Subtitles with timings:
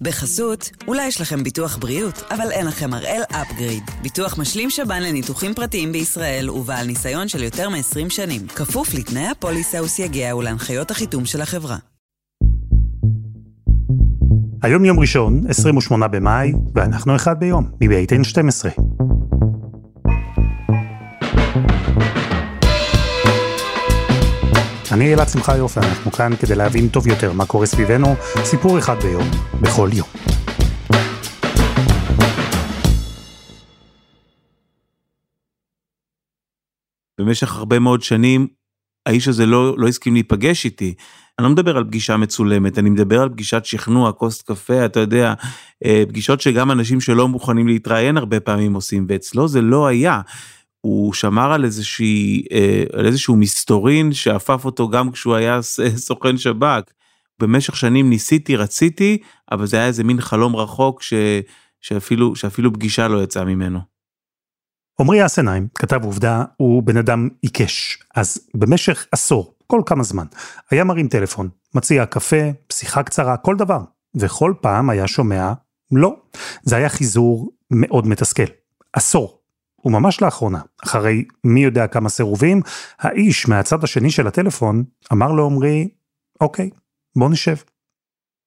[0.00, 3.82] בחסות, אולי יש לכם ביטוח בריאות, אבל אין לכם הראל אפגריד.
[4.02, 8.46] ביטוח משלים שב"ן לניתוחים פרטיים בישראל ובעל ניסיון של יותר מ-20 שנים.
[8.48, 11.76] כפוף לתנאי הפוליסה וסייגיה ולהנחיות החיתום של החברה.
[14.62, 18.80] היום יום ראשון, 28 במאי, ואנחנו אחד ביום, מבית N12.
[24.94, 28.06] אני אלעד שמחה יופי, אנחנו כאן כדי להבין טוב יותר מה קורה סביבנו,
[28.44, 29.30] סיפור אחד ביום,
[29.60, 30.08] בכל יום.
[37.20, 38.46] במשך הרבה מאוד שנים
[39.06, 40.94] האיש הזה לא, לא הסכים להיפגש איתי.
[41.38, 45.34] אני לא מדבר על פגישה מצולמת, אני מדבר על פגישת שכנוע, כוס קפה, אתה יודע,
[45.84, 50.20] אה, פגישות שגם אנשים שלא מוכנים להתראיין הרבה פעמים עושים, ואצלו זה לא היה.
[50.84, 55.62] הוא שמר על איזושהי, אה, על איזשהו מסתורין שאפף אותו גם כשהוא היה
[55.96, 56.90] סוכן שב"כ.
[57.38, 59.18] במשך שנים ניסיתי, רציתי,
[59.52, 61.14] אבל זה היה איזה מין חלום רחוק ש,
[61.80, 63.80] שאפילו, שאפילו פגישה לא יצאה ממנו.
[65.00, 67.98] עמרי אסנהיים, כתב עובדה, הוא בן אדם עיקש.
[68.14, 70.26] אז במשך עשור, כל כמה זמן,
[70.70, 73.80] היה מרים טלפון, מציע קפה, שיחה קצרה, כל דבר.
[74.14, 75.52] וכל פעם היה שומע,
[75.92, 76.16] לא.
[76.62, 78.46] זה היה חיזור מאוד מתסכל.
[78.92, 79.43] עשור.
[79.84, 82.60] וממש לאחרונה, אחרי מי יודע כמה סירובים,
[82.98, 85.88] האיש מהצד השני של הטלפון אמר לעומרי,
[86.40, 86.70] אוקיי,
[87.16, 87.56] בוא נשב.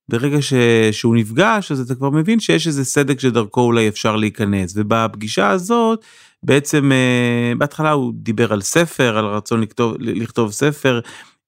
[0.10, 0.54] ברגע ש...
[0.92, 6.06] שהוא נפגש אז אתה כבר מבין שיש איזה סדק שדרכו אולי אפשר להיכנס ובפגישה הזאת
[6.44, 11.00] בעצם uh, בהתחלה הוא דיבר על ספר על רצון לכתוב לכתוב ספר.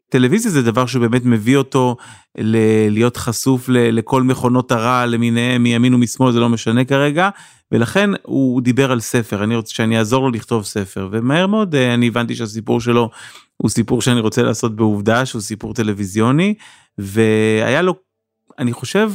[0.10, 1.96] טלוויזיה זה דבר שבאמת מביא אותו
[2.38, 7.30] ל- להיות חשוף ל- לכל מכונות הרעל למיניהם מימין ומשמאל זה לא משנה כרגע
[7.72, 9.44] ולכן הוא דיבר על ספר.
[9.44, 13.10] אני רוצה שאני אעזור לו לכתוב ספר ומהר מאוד uh, אני הבנתי שהסיפור שלו
[13.58, 16.54] הוא סיפור שאני רוצה לעשות בעובדה שהוא סיפור טלוויזיוני
[16.98, 17.96] והיה לו
[18.60, 19.12] אני חושב,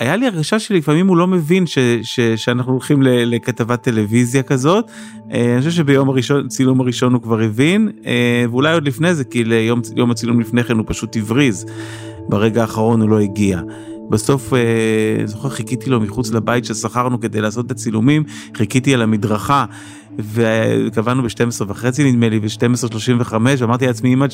[0.00, 4.90] היה לי הרגשה שלפעמים הוא לא מבין ש, ש, שאנחנו הולכים ל, לכתבת טלוויזיה כזאת.
[5.32, 9.24] אה, אני חושב שביום הראשון, צילום הראשון הוא כבר הבין, אה, ואולי עוד לפני זה,
[9.24, 11.66] כי ליום הצילום לפני כן הוא פשוט הבריז.
[12.28, 13.60] ברגע האחרון הוא לא הגיע.
[14.10, 19.64] בסוף, אה, זוכר, חיכיתי לו מחוץ לבית ששכרנו כדי לעשות את הצילומים, חיכיתי על המדרכה,
[20.18, 24.30] וקבענו ב-12 וחצי נדמה לי, ב-12.35, אמרתי לעצמי, אם עד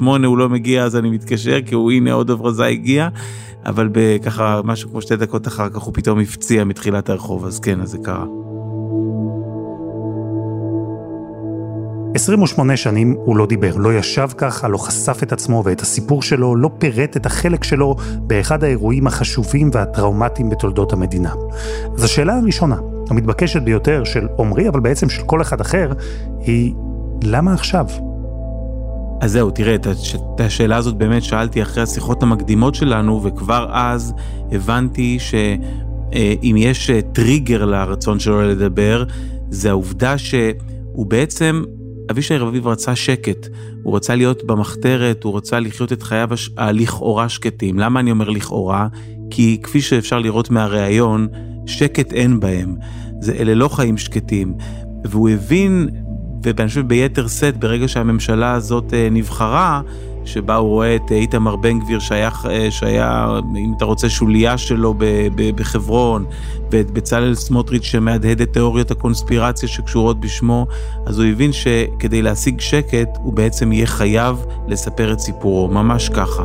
[0.00, 3.08] 12.38 הוא לא מגיע אז אני מתקשר, כי הוא הנה עוד הברזה הגיע,
[3.66, 7.80] אבל בככה משהו כמו שתי דקות אחר כך הוא פתאום הפציע מתחילת הרחוב, אז כן,
[7.80, 8.24] אז זה קרה.
[12.14, 16.56] 28 שנים הוא לא דיבר, לא ישב ככה, לא חשף את עצמו ואת הסיפור שלו,
[16.56, 21.32] לא פירט את החלק שלו באחד האירועים החשובים והטראומטיים בתולדות המדינה.
[21.94, 22.76] אז השאלה הראשונה,
[23.10, 25.92] המתבקשת ביותר של עמרי, אבל בעצם של כל אחד אחר,
[26.40, 26.74] היא
[27.22, 27.86] למה עכשיו?
[29.20, 29.86] אז זהו, תראה, את
[30.40, 34.14] השאלה הזאת באמת שאלתי אחרי השיחות המקדימות שלנו, וכבר אז
[34.52, 39.04] הבנתי שאם יש טריגר לרצון שלו לדבר,
[39.50, 41.62] זה העובדה שהוא בעצם
[42.10, 43.48] אבישי רביב רצה שקט,
[43.82, 47.78] הוא רצה להיות במחתרת, הוא רצה לחיות את חייו הלכאורה שקטים.
[47.78, 48.88] למה אני אומר לכאורה?
[49.30, 51.28] כי כפי שאפשר לראות מהראיון,
[51.66, 52.76] שקט אין בהם.
[53.20, 54.54] זה, אלה לא חיים שקטים.
[55.04, 55.88] והוא הבין,
[56.42, 59.80] ואני חושב ביתר שאת, ברגע שהממשלה הזאת אה, נבחרה,
[60.24, 62.30] שבה הוא רואה את איתמר בן גביר שהיה,
[62.70, 64.94] שהיה, אם אתה רוצה, שוליה שלו
[65.56, 66.24] בחברון,
[66.70, 70.66] ואת בצלאל סמוטריץ' שמהדהד את תיאוריות הקונספירציה שקשורות בשמו,
[71.06, 76.44] אז הוא הבין שכדי להשיג שקט, הוא בעצם יהיה חייב לספר את סיפורו, ממש ככה.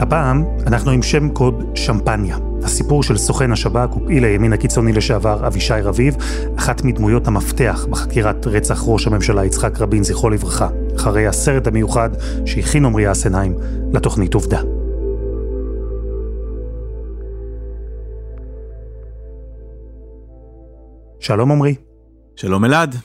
[0.00, 2.36] הפעם אנחנו עם שם קוד שמפניה.
[2.62, 6.16] הסיפור של סוכן השב"כ ופעיל הימין הקיצוני לשעבר אבישי רביב,
[6.56, 12.10] אחת מדמויות המפתח בחקירת רצח ראש הממשלה יצחק רבין, זכרו לברכה, אחרי הסרט המיוחד
[12.46, 13.54] שהכין עמרי אסנהיים
[13.92, 14.60] לתוכנית עובדה.
[21.20, 21.74] שלום עמרי.
[22.36, 22.96] שלום אלעד.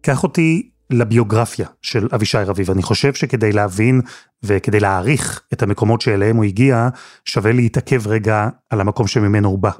[0.00, 2.70] קח אותי לביוגרפיה של אבישי רביב.
[2.70, 4.00] אני חושב שכדי להבין
[4.42, 6.88] וכדי להעריך את המקומות שאליהם הוא הגיע,
[7.24, 9.70] שווה להתעכב רגע על המקום שממנו הוא בא.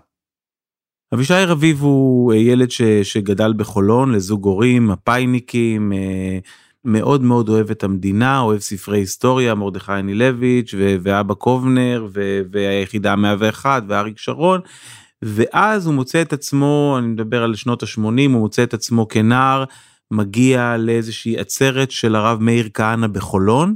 [1.14, 6.38] אבישי רביב הוא אה, ילד ש, שגדל בחולון לזוג הורים, מפאיניקים, אה,
[6.84, 12.06] מאוד מאוד אוהב את המדינה, אוהב ספרי היסטוריה, מרדכי אנילביץ' ואבא קובנר
[12.50, 14.60] והיחידה 101 ואריק שרון.
[15.22, 19.64] ואז הוא מוצא את עצמו, אני מדבר על שנות ה-80, הוא מוצא את עצמו כנער
[20.12, 23.74] מגיע לאיזושהי עצרת של הרב מאיר כהנא בחולון.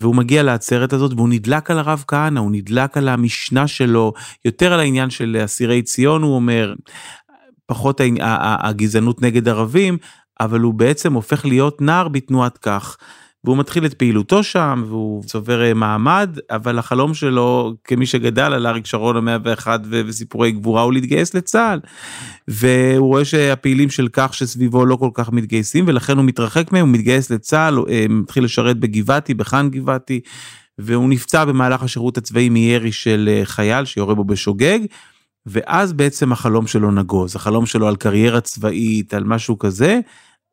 [0.00, 4.12] והוא מגיע לעצרת הזאת והוא נדלק על הרב כהנא, הוא נדלק על המשנה שלו,
[4.44, 6.74] יותר על העניין של אסירי ציון הוא אומר,
[7.66, 8.00] פחות
[8.62, 9.98] הגזענות נגד ערבים,
[10.40, 12.96] אבל הוא בעצם הופך להיות נער בתנועת כך.
[13.44, 18.66] והוא מתחיל את פעילותו שם והוא צובר אה, מעמד אבל החלום שלו כמי שגדל על
[18.66, 21.80] אריק שרון המאה ואחד וסיפורי גבורה הוא להתגייס לצה"ל.
[22.48, 26.94] והוא רואה שהפעילים של כך שסביבו לא כל כך מתגייסים ולכן הוא מתרחק מהם הוא
[26.94, 30.20] מתגייס לצה"ל אה, מתחיל לשרת בגבעתי בחאן גבעתי.
[30.78, 34.78] והוא נפצע במהלך השירות הצבאי מירי של אה, חייל שיורה בו בשוגג.
[35.46, 40.00] ואז בעצם החלום שלו נגוז החלום שלו על קריירה צבאית על משהו כזה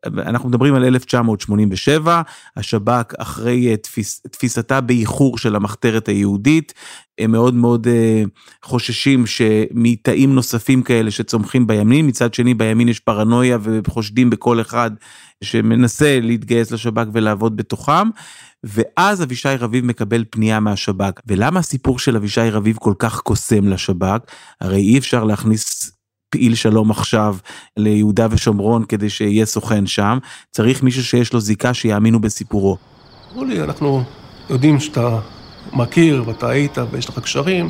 [0.05, 2.21] אנחנו מדברים על 1987,
[2.57, 6.73] השב"כ אחרי אה, תפיס, תפיסתה באיחור של המחתרת היהודית,
[7.17, 8.29] הם מאוד מאוד uh,
[8.63, 14.91] חוששים שמתאים נוספים כאלה שצומחים בימין, מצד שני בימין יש פרנויה וחושדים בכל אחד
[15.43, 18.09] שמנסה להתגייס לשב"כ ולעבוד בתוכם,
[18.63, 21.19] ואז אבישי רביב מקבל פנייה מהשב"כ.
[21.27, 24.19] ולמה הסיפור של אבישי רביב כל כך קוסם לשב"כ?
[24.61, 25.94] הרי אי אפשר להכניס
[26.35, 27.35] פעיל שלום עכשיו
[27.77, 30.17] ליהודה ושומרון כדי שיהיה סוכן שם,
[30.51, 32.77] צריך מישהו שיש לו זיקה שיאמינו בסיפורו.
[33.31, 34.03] אמרו לי, אנחנו
[34.49, 35.19] יודעים שאתה
[35.73, 37.69] מכיר ואתה היית ויש לך קשרים,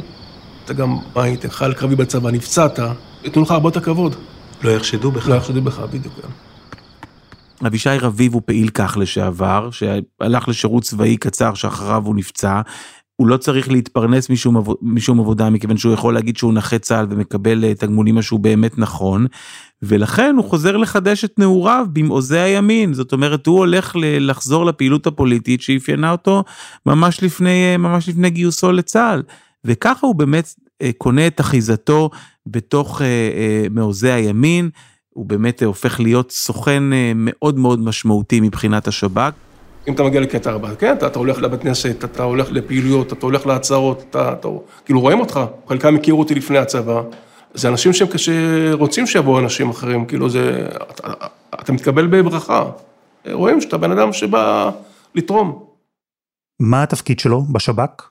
[0.66, 2.80] אתה גם היית חייל קרבי בצבא, נפצעת,
[3.24, 4.16] ייתנו לך הרבה יותר כבוד.
[4.64, 5.28] לא יחשדו בך.
[5.28, 6.14] לא יחשדו בך, בדיוק.
[7.68, 12.62] אבישי רביב הוא פעיל כך לשעבר, שהלך לשירות צבאי קצר שאחריו הוא נפצע,
[13.16, 17.64] הוא לא צריך להתפרנס משום, משום עבודה מכיוון שהוא יכול להגיד שהוא נכה צה"ל ומקבל
[17.64, 19.26] אה, תגמולים משהו באמת נכון
[19.82, 22.94] ולכן הוא חוזר לחדש את נעוריו במעוזי הימין.
[22.94, 26.44] זאת אומרת הוא הולך לחזור לפעילות הפוליטית שאפיינה אותו
[26.86, 29.24] ממש לפני אה, ממש לפני גיוסו לצה"ל.
[29.66, 32.10] וככה הוא באמת אה, קונה את אחיזתו
[32.48, 33.02] בתוך
[33.72, 34.70] מעוזי הימין.
[35.10, 36.84] הוא באמת הופך להיות סוכן
[37.16, 39.45] מאוד מאוד משמעותי מבחינת השב"כ.
[39.88, 43.26] אם אתה מגיע לקטע 4, כן, אתה, אתה הולך לבית כנסת, אתה הולך לפעילויות, אתה
[43.26, 44.48] הולך להצהרות, אתה, אתה,
[44.86, 47.02] כאילו רואים אותך, חלקם הכירו אותי לפני הצבא,
[47.54, 51.14] זה אנשים שהם כשרוצים שיבואו אנשים אחרים, כאילו זה, אתה,
[51.62, 52.72] אתה מתקבל בברכה,
[53.32, 54.72] רואים שאתה בן אדם שבא
[55.16, 55.66] לתרום.
[56.60, 58.10] מה התפקיד שלו בשב"כ?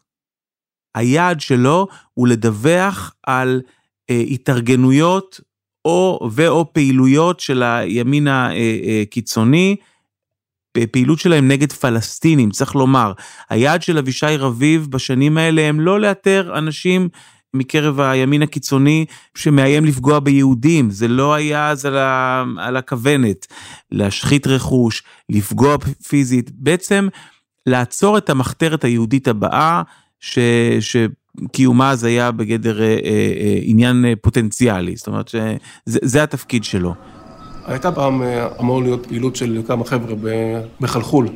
[0.95, 3.63] היעד שלו הוא לדווח על
[4.11, 5.41] אה, התארגנויות
[5.85, 9.94] או ואו פעילויות של הימין הקיצוני, אה, אה,
[10.77, 13.13] בפעילות שלהם נגד פלסטינים, צריך לומר,
[13.51, 17.09] היעד של אבישי רביב בשנים האלה הם לא לאתר אנשים
[17.55, 19.05] מקרב הימין הקיצוני
[19.35, 23.47] שמאיים לפגוע ביהודים, זה לא היה אז על, ה, על הכוונת,
[23.93, 25.77] להשחית רכוש, לפגוע
[26.09, 27.09] פיזית, בעצם
[27.67, 29.83] לעצור את המחתרת היהודית הבאה,
[30.21, 30.39] ש...
[30.81, 30.97] ש
[31.53, 32.99] קיומה אז היה בגדר אה, אה,
[33.41, 36.95] אה, עניין אה, פוטנציאלי, זאת אומרת שזה התפקיד שלו.
[37.67, 40.15] הייתה פעם אה, אמור להיות פעילות של כמה חבר'ה
[40.81, 41.29] בחלחול,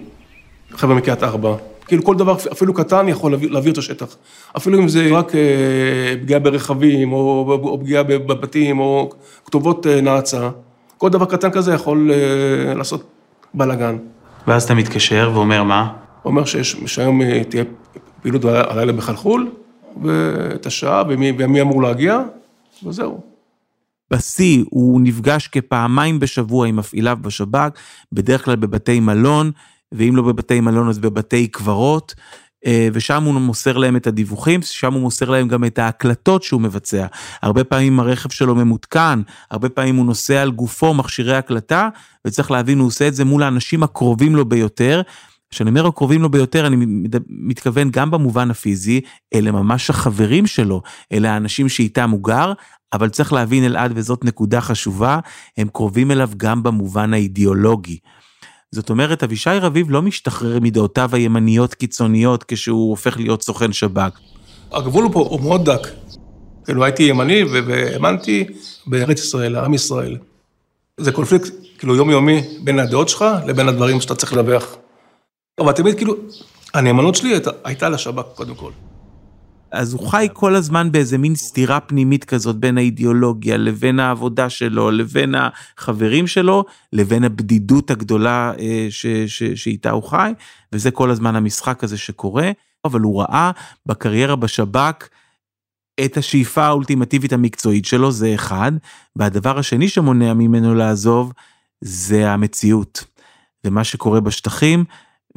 [0.71, 1.55] חבר'ה מקריית ארבע.
[1.87, 4.17] כאילו כל דבר, אפילו קטן, יכול להעביר את השטח.
[4.57, 9.11] אפילו אם זה רק אה, פגיעה ברכבים, או, או פגיעה בבתים, או
[9.45, 10.51] כתובות אה, נאצה,
[10.99, 12.13] כל דבר קטן כזה יכול
[12.77, 13.05] לעשות
[13.55, 13.97] בלאגן.
[14.47, 15.93] ואז אתה מתקשר ואומר מה?
[16.25, 17.65] אומר שיש, שהיום תהיה
[18.23, 19.51] פעילות הלילה בחלחול,
[20.03, 22.21] ואת השעה, ומי, ומי אמור להגיע,
[22.85, 23.28] וזהו.
[24.11, 27.69] בשיא הוא נפגש כפעמיים בשבוע עם מפעיליו בשב"כ,
[28.13, 29.51] בדרך כלל בבתי מלון,
[29.93, 32.15] ואם לא בבתי מלון אז בבתי קברות,
[32.67, 36.61] אה, ושם הוא מוסר להם את הדיווחים, שם הוא מוסר להם גם את ההקלטות שהוא
[36.61, 37.07] מבצע.
[37.43, 41.89] הרבה פעמים הרכב שלו ממותקן, הרבה פעמים הוא נוסע על גופו מכשירי הקלטה,
[42.25, 45.03] וצריך להבין, הוא עושה את זה מול האנשים הקרובים לו ביותר.
[45.51, 46.87] כשאני אומר הקרובים לו ביותר, אני
[47.29, 49.01] מתכוון גם במובן הפיזי,
[49.35, 52.53] אלה ממש החברים שלו, אלה האנשים שאיתם הוא גר,
[52.93, 55.19] אבל צריך להבין אלעד, וזאת נקודה חשובה,
[55.57, 57.99] הם קרובים אליו גם במובן האידיאולוגי.
[58.73, 64.19] זאת אומרת, אבישי רביב לא משתחרר מדעותיו הימניות קיצוניות כשהוא הופך להיות סוכן שב"כ.
[64.73, 65.89] הגבול פה הוא מאוד דק.
[66.65, 68.45] כאילו הייתי ימני והאמנתי
[68.87, 70.17] בארץ ישראל, לעם ישראל.
[70.97, 74.77] זה קונפליקט כאילו יומיומי בין הדעות שלך לבין הדברים שאתה צריך לדווח.
[75.59, 76.15] אבל תמיד כאילו,
[76.75, 78.71] הנאמנות שלי הייתה, הייתה לשב"כ קודם כל.
[79.73, 84.91] אז הוא חי כל הזמן באיזה מין סתירה פנימית כזאת בין האידיאולוגיה לבין העבודה שלו,
[84.91, 90.33] לבין החברים שלו, לבין הבדידות הגדולה אה, ש, ש, שאיתה הוא חי,
[90.73, 92.51] וזה כל הזמן המשחק הזה שקורה,
[92.85, 93.51] אבל הוא ראה
[93.87, 95.09] בקריירה בשב"כ
[96.05, 98.73] את השאיפה האולטימטיבית המקצועית שלו, זה אחד,
[99.17, 101.33] והדבר השני שמונע ממנו לעזוב,
[101.81, 103.05] זה המציאות.
[103.65, 104.85] ומה שקורה בשטחים,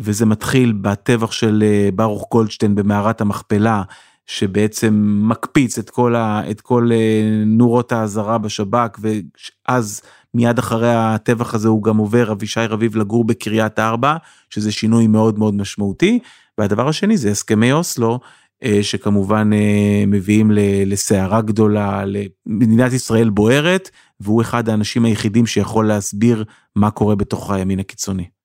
[0.01, 3.83] וזה מתחיל בטבח של אה, ברוך גולדשטיין במערת המכפלה,
[4.25, 4.93] שבעצם
[5.29, 10.01] מקפיץ את כל, ה, את כל אה, נורות האזהרה בשב"כ ואז
[10.33, 14.15] מיד אחרי הטבח הזה הוא גם עובר אבישי רביב לגור בקריית ארבע
[14.49, 16.19] שזה שינוי מאוד מאוד משמעותי
[16.57, 18.19] והדבר השני זה הסכמי אוסלו
[18.63, 19.49] אה, שכמובן
[20.07, 20.51] מביאים
[20.85, 23.89] לסערה גדולה למדינת ישראל בוערת
[24.19, 26.43] והוא אחד האנשים היחידים שיכול להסביר
[26.75, 28.40] מה קורה בתוך הימין הקיצוני.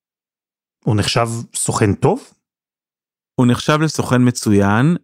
[0.87, 2.25] הוא נחשב סוכן טוב?
[3.35, 4.97] הוא נחשב לסוכן מצוין,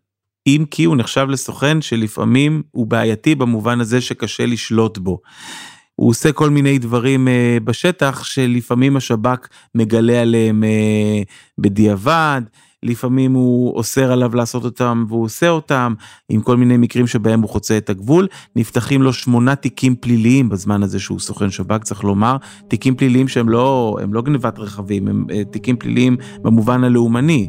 [0.46, 5.20] אם כי הוא נחשב לסוכן שלפעמים הוא בעייתי במובן הזה שקשה לשלוט בו.
[5.94, 12.42] הוא עושה כל מיני דברים uh, בשטח שלפעמים השב"כ מגלה עליהם uh, בדיעבד,
[12.82, 15.94] לפעמים הוא אוסר עליו לעשות אותם והוא עושה אותם,
[16.28, 18.26] עם כל מיני מקרים שבהם הוא חוצה את הגבול.
[18.56, 22.36] נפתחים לו שמונה תיקים פליליים בזמן הזה שהוא סוכן שב"כ, צריך לומר,
[22.68, 27.48] תיקים פליליים שהם לא, לא גנבת רכבים, הם uh, תיקים פליליים במובן הלאומני.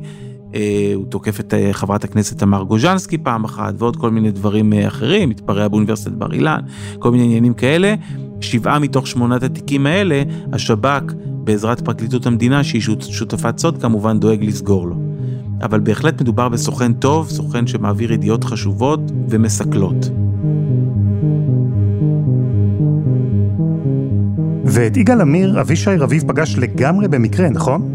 [0.55, 4.73] אה, הוא תוקף את אה, חברת הכנסת תמר גוז'נסקי פעם אחת ועוד כל מיני דברים
[4.73, 6.59] אה, אחרים, התפרע באוניברסיטת בר אילן,
[6.99, 7.95] כל מיני עניינים כאלה.
[8.41, 10.23] שבעה מתוך שמונת התיקים האלה,
[10.53, 15.12] השב"כ, בעזרת פרקליטות המדינה, שהיא שותפת סוד, כמובן דואג לסגור לו.
[15.63, 20.09] אבל בהחלט מדובר בסוכן טוב, סוכן שמעביר ידיעות חשובות ומסקלות.
[24.65, 27.89] ואת יגאל עמיר אבישי רביב פגש לגמרי במקרה, נכון?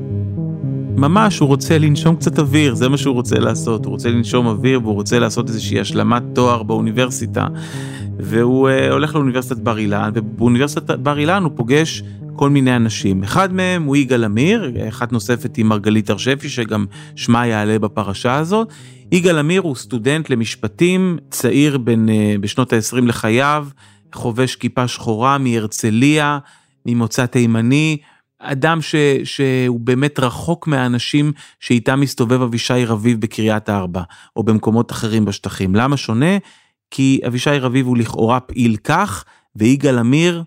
[0.97, 4.81] ממש הוא רוצה לנשום קצת אוויר, זה מה שהוא רוצה לעשות, הוא רוצה לנשום אוויר
[4.83, 7.47] והוא רוצה לעשות איזושהי השלמת תואר באוניברסיטה.
[8.19, 12.03] והוא uh, הולך לאוניברסיטת בר אילן, ובאוניברסיטת בר אילן הוא פוגש
[12.39, 13.23] כל מיני אנשים.
[13.23, 18.69] אחד מהם הוא יגאל עמיר, אחת נוספת היא מרגלית הר-שפי, שגם שמה יעלה בפרשה הזאת.
[19.13, 23.69] יגאל עמיר הוא סטודנט למשפטים, צעיר בין, uh, בשנות ה-20 לחייו,
[24.15, 26.39] חובש כיפה שחורה מהרצליה,
[26.87, 27.97] ממוצא תימני.
[28.39, 34.03] אדם ש, שהוא באמת רחוק מהאנשים שאיתם מסתובב אבישי רביב בקריית ארבע,
[34.37, 35.75] או במקומות אחרים בשטחים.
[35.75, 36.39] למה שונה?
[36.91, 39.25] כי אבישי רביב הוא לכאורה פעיל כך,
[39.57, 40.43] ויגאל עמיר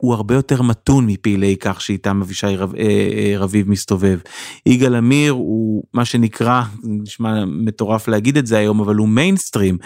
[0.00, 4.18] הוא הרבה יותר מתון מפעילי כך שאיתם אבישי רב, אה, אה, רביב מסתובב.
[4.66, 9.78] יגאל עמיר הוא מה שנקרא, נשמע מטורף להגיד את זה היום, אבל הוא מיינסטרים.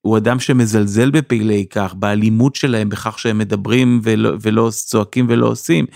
[0.00, 5.86] הוא אדם שמזלזל בפעילי כך, באלימות שלהם, בכך שהם מדברים ולא, ולא צועקים ולא עושים.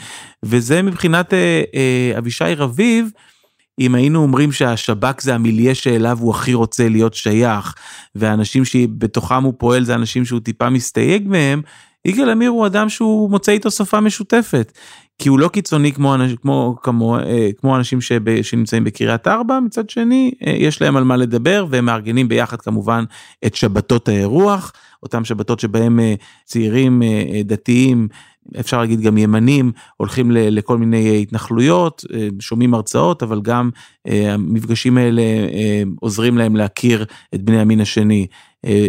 [0.43, 3.11] וזה מבחינת אה, אה, אבישי רביב,
[3.81, 7.75] אם היינו אומרים שהשב"כ זה המיליה שאליו הוא הכי רוצה להיות שייך,
[8.15, 11.63] והאנשים שבתוכם הוא פועל זה אנשים שהוא טיפה מסתייג מהם,
[12.05, 14.73] יגאל עמיר הוא אדם שהוא מוצא איתו שפה משותפת.
[15.19, 19.91] כי הוא לא קיצוני כמו, כמו, כמו, אה, כמו אנשים שב, שנמצאים בקריית ארבע, מצד
[19.91, 23.05] שני אה, יש להם על מה לדבר והם מארגנים ביחד כמובן
[23.47, 27.03] את שבתות האירוח, אותם שבתות שבהם אה, צעירים
[27.45, 28.09] דתיים,
[28.61, 32.05] אפשר להגיד גם ימנים, הולכים לכל מיני התנחלויות,
[32.41, 33.71] שומעים הרצאות, אבל גם
[34.05, 35.23] המפגשים האלה
[36.01, 38.27] עוזרים להם להכיר את בני המין השני,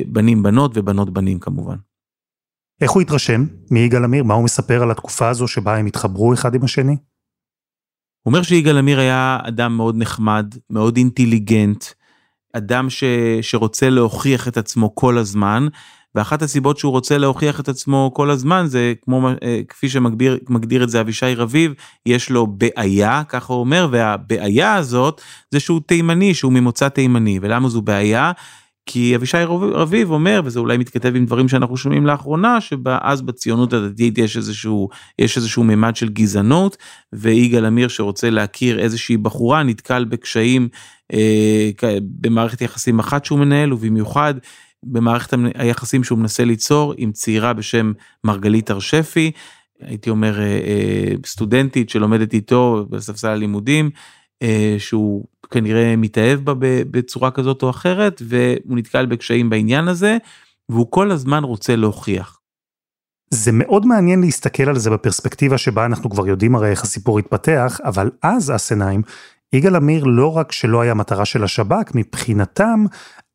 [0.08, 1.76] בנים בנות ובנות בנים כמובן.
[2.82, 4.24] איך הוא התרשם מיגאל עמיר?
[4.24, 6.92] מה הוא מספר על התקופה הזו שבה הם התחברו אחד עם השני?
[6.92, 11.86] הוא אומר שיגאל עמיר היה אדם מאוד נחמד, מאוד אינטליגנט,
[12.54, 13.04] אדם ש,
[13.42, 15.68] שרוצה להוכיח את עצמו כל הזמן,
[16.16, 20.90] ואחת הסיבות שהוא רוצה להוכיח את עצמו כל הזמן זה כמו אה, כפי שמגדיר את
[20.90, 21.74] זה אבישי רביב,
[22.06, 27.70] יש לו בעיה, ככה הוא אומר, והבעיה הזאת זה שהוא תימני, שהוא ממוצא תימני, ולמה
[27.70, 28.32] זו בעיה?
[28.86, 34.18] כי אבישי רביב אומר, וזה אולי מתכתב עם דברים שאנחנו שומעים לאחרונה, שאז בציונות הדתית
[34.18, 34.90] יש איזשהו,
[35.20, 36.78] יש איזשהו ממד של גזענות,
[37.14, 40.68] ויגאל עמיר שרוצה להכיר איזושהי בחורה נתקל בקשיים
[41.14, 41.70] אה,
[42.02, 44.34] במערכת יחסים אחת שהוא מנהל, ובמיוחד
[44.84, 47.92] במערכת היחסים שהוא מנסה ליצור עם צעירה בשם
[48.24, 49.32] מרגלית הר-שפי,
[49.82, 53.90] הייתי אומר אה, אה, סטודנטית שלומדת איתו בספסל הלימודים,
[54.42, 56.54] אה, שהוא כנראה מתאהב בה
[56.92, 60.18] בצורה כזאת או אחרת והוא נתקל בקשיים בעניין הזה
[60.70, 62.40] והוא כל הזמן רוצה להוכיח.
[63.30, 67.80] זה מאוד מעניין להסתכל על זה בפרספקטיבה שבה אנחנו כבר יודעים הרי איך הסיפור התפתח,
[67.84, 69.02] אבל אז אסנהיים,
[69.54, 72.86] יגאל עמיר לא רק שלא היה מטרה של השב"כ, מבחינתם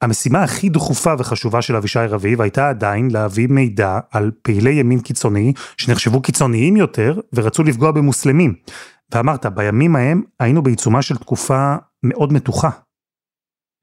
[0.02, 5.52] המשימה הכי דחופה וחשובה של אבישי רביב הייתה עדיין להביא מידע על פעילי ימין קיצוני
[5.76, 8.54] שנחשבו קיצוניים יותר ורצו לפגוע במוסלמים.
[9.14, 12.70] ואמרת, בימים ההם היינו בעיצומה של תקופה מאוד מתוחה.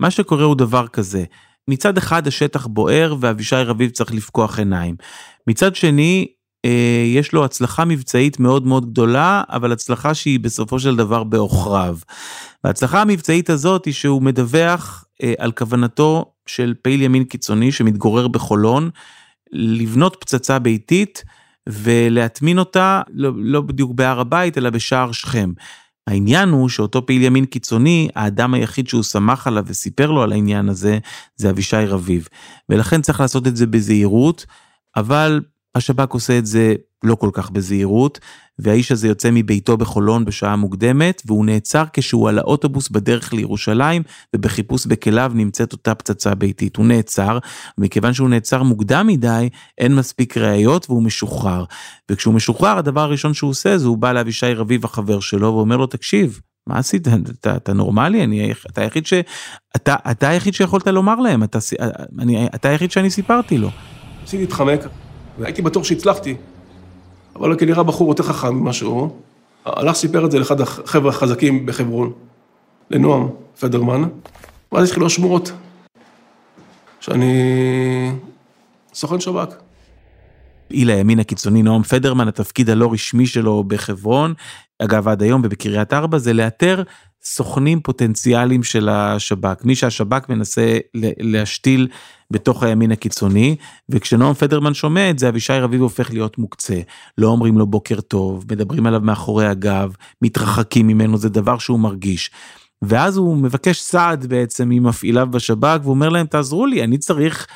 [0.01, 1.24] מה שקורה הוא דבר כזה,
[1.69, 4.95] מצד אחד השטח בוער ואבישי רביב צריך לפקוח עיניים.
[5.47, 6.27] מצד שני,
[6.65, 11.97] אה, יש לו הצלחה מבצעית מאוד מאוד גדולה, אבל הצלחה שהיא בסופו של דבר בעוכריו.
[12.63, 18.89] וההצלחה המבצעית הזאת היא שהוא מדווח אה, על כוונתו של פעיל ימין קיצוני שמתגורר בחולון,
[19.51, 21.24] לבנות פצצה ביתית
[21.69, 25.51] ולהטמין אותה לא, לא בדיוק בהר הבית אלא בשער שכם.
[26.07, 30.69] העניין הוא שאותו פעיל ימין קיצוני, האדם היחיד שהוא שמח עליו וסיפר לו על העניין
[30.69, 30.99] הזה,
[31.35, 32.27] זה אבישי רביב.
[32.69, 34.45] ולכן צריך לעשות את זה בזהירות,
[34.95, 35.41] אבל
[35.75, 38.20] השב"כ עושה את זה לא כל כך בזהירות,
[38.60, 44.04] והאיש הזה יוצא מביתו בחולון בשעה מוקדמת, והוא נעצר כשהוא על האוטובוס בדרך לירושלים,
[44.36, 46.75] ובחיפוש בכליו נמצאת אותה פצצה ביתית.
[46.75, 47.38] הוא נעצר,
[47.77, 51.66] ומכיוון שהוא נעצר מוקדם מדי, אין מספיק ראיות והוא משוחרר.
[52.12, 55.88] וכשהוא משוחרר, הדבר הראשון שהוא עושה זה הוא בא לאבישי רביב החבר שלו, ואומר לו,
[55.88, 57.08] תקשיב, מה עשית?
[57.08, 58.24] אתה, אתה נורמלי?
[58.24, 59.13] אני, אתה היחיד ש...
[59.75, 61.60] אתה, אתה היחיד שיכולת לומר להם, אתה,
[62.20, 63.70] אני, אתה היחיד שאני סיפרתי לו.
[64.22, 64.80] ניסיתי להתחמק,
[65.39, 66.36] והייתי בטוח שהצלחתי,
[67.39, 69.17] אבל כנראה בחור יותר חכם ממשהו.
[69.65, 72.12] הלך סיפר את זה לאחד החבר'ה החזקים בחברון,
[72.91, 73.27] לנועם
[73.60, 74.03] פדרמן,
[74.72, 75.51] ואז התחילו השמועות,
[77.00, 78.12] שאני
[78.94, 79.53] סוכן שב"כ.
[80.67, 84.34] פעיל הימין הקיצוני נועם פדרמן, התפקיד הלא רשמי שלו בחברון,
[84.79, 86.84] אגב עד היום ובקריית ארבע, זה לאתר
[87.27, 90.77] סוכנים פוטנציאליים של השב"כ, מי שהשב"כ מנסה
[91.19, 91.88] להשתיל
[92.31, 93.55] בתוך הימין הקיצוני,
[93.89, 96.79] וכשנועם פדרמן שומע את זה, אבישי רביב הופך להיות מוקצה.
[97.17, 102.31] לא אומרים לו בוקר טוב, מדברים עליו מאחורי הגב, מתרחקים ממנו, זה דבר שהוא מרגיש.
[102.81, 107.48] ואז הוא מבקש סעד בעצם ממפעיליו בשב"כ ואומר להם תעזרו לי אני צריך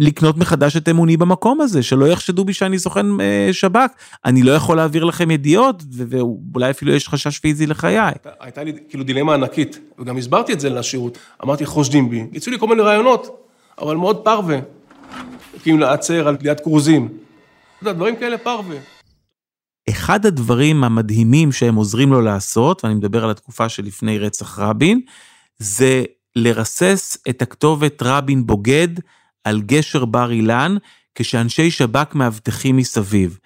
[0.00, 3.90] לקנות מחדש את אמוני במקום הזה שלא יחשדו בי שאני סוכן אה, שב"כ
[4.24, 8.12] אני לא יכול להעביר לכם ידיעות ואולי אפילו יש חשש פיזי לחיי.
[8.40, 12.58] הייתה לי כאילו דילמה ענקית וגם הסברתי את זה לשירות אמרתי חושדים בי יצאו לי
[12.58, 13.48] כל מיני רעיונות
[13.78, 14.58] אבל מאוד פרווה.
[15.62, 17.08] כאילו לעצר על ליד כרוזים.
[17.82, 18.76] דברים כאלה פרווה.
[19.88, 25.00] אחד הדברים המדהימים שהם עוזרים לו לעשות, ואני מדבר על התקופה שלפני רצח רבין,
[25.58, 26.04] זה
[26.36, 28.88] לרסס את הכתובת רבין בוגד
[29.44, 30.76] על גשר בר אילן,
[31.14, 33.38] כשאנשי שב"כ מאבטחים מסביב.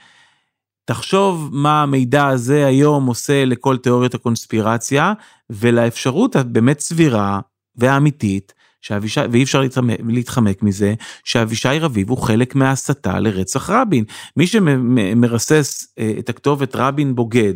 [0.84, 5.12] תחשוב מה המידע הזה היום עושה לכל תיאוריות הקונספירציה,
[5.50, 7.40] ולאפשרות הבאמת סבירה
[7.76, 14.04] והאמיתית שאבישי, ואי אפשר להתחמק, להתחמק מזה, שאבישי רביב הוא חלק מההסתה לרצח רבין.
[14.36, 17.54] מי שמרסס אה, את הכתובת רבין בוגד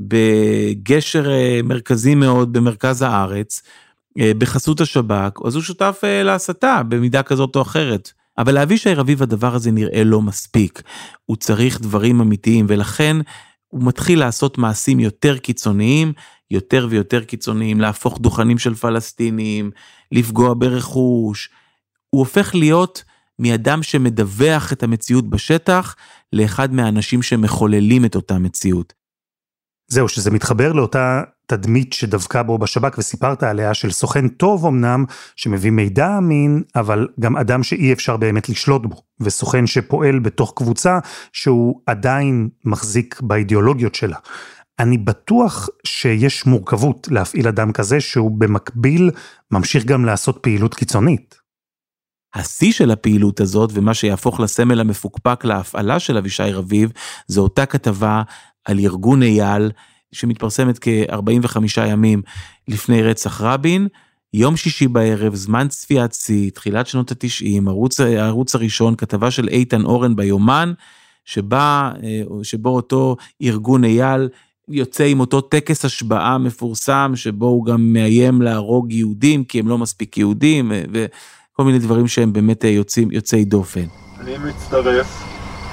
[0.00, 3.62] בגשר אה, מרכזי מאוד במרכז הארץ,
[4.18, 8.12] בחסות השב"כ, אז הוא שותף להסתה במידה כזאת או אחרת.
[8.38, 10.82] אבל לאבישי רביב הדבר הזה נראה לא מספיק.
[11.26, 13.16] הוא צריך דברים אמיתיים, ולכן
[13.68, 16.12] הוא מתחיל לעשות מעשים יותר קיצוניים,
[16.50, 19.70] יותר ויותר קיצוניים, להפוך דוכנים של פלסטינים,
[20.12, 21.50] לפגוע ברכוש.
[22.10, 23.04] הוא הופך להיות
[23.38, 25.96] מאדם שמדווח את המציאות בשטח,
[26.32, 28.92] לאחד מהאנשים שמחוללים את אותה מציאות.
[29.88, 35.04] זהו, שזה מתחבר לאותה תדמית שדבקה בו בשב"כ וסיפרת עליה של סוכן טוב אמנם,
[35.36, 40.98] שמביא מידע אמין, אבל גם אדם שאי אפשר באמת לשלוט בו, וסוכן שפועל בתוך קבוצה
[41.32, 44.16] שהוא עדיין מחזיק באידיאולוגיות שלה.
[44.78, 49.10] אני בטוח שיש מורכבות להפעיל אדם כזה שהוא במקביל
[49.50, 51.34] ממשיך גם לעשות פעילות קיצונית.
[52.34, 56.92] השיא של הפעילות הזאת ומה שיהפוך לסמל המפוקפק להפעלה של אבישי רביב,
[57.26, 58.22] זו אותה כתבה
[58.64, 59.70] על ארגון אייל
[60.12, 62.22] שמתפרסמת כ-45 ימים
[62.68, 63.88] לפני רצח רבין.
[64.34, 69.84] יום שישי בערב, זמן צפיית שיא, תחילת שנות התשעים, ערוץ, הערוץ הראשון, כתבה של איתן
[69.84, 70.72] אורן ביומן,
[71.24, 74.28] שבה, אה, שבו אותו ארגון אייל
[74.68, 79.78] יוצא עם אותו טקס השבעה מפורסם, שבו הוא גם מאיים להרוג יהודים, כי הם לא
[79.78, 83.84] מספיק יהודים, וכל מיני דברים שהם באמת יוצאים, יוצאי דופן.
[84.20, 85.24] אני מצטרף.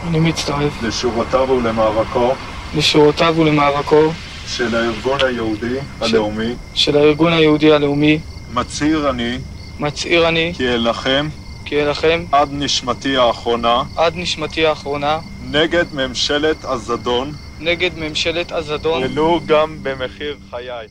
[0.07, 0.83] אני מצטרף.
[0.83, 2.31] לשורותיו ולמאבקו.
[2.77, 4.11] לשורותיו ולמאבקו.
[4.47, 6.55] של הארגון היהודי הלאומי.
[6.73, 8.19] של הארגון היהודי הלאומי.
[8.53, 9.37] מצהיר אני.
[9.79, 10.53] מצהיר אני.
[10.55, 11.29] כי אלחם.
[11.65, 12.25] כי אלחם.
[12.31, 13.83] עד נשמתי האחרונה.
[13.95, 15.19] עד נשמתי האחרונה.
[15.51, 17.31] נגד ממשלת הזדון.
[17.59, 19.03] נגד ממשלת הזדון.
[19.03, 20.87] ולו גם במחיר חיי.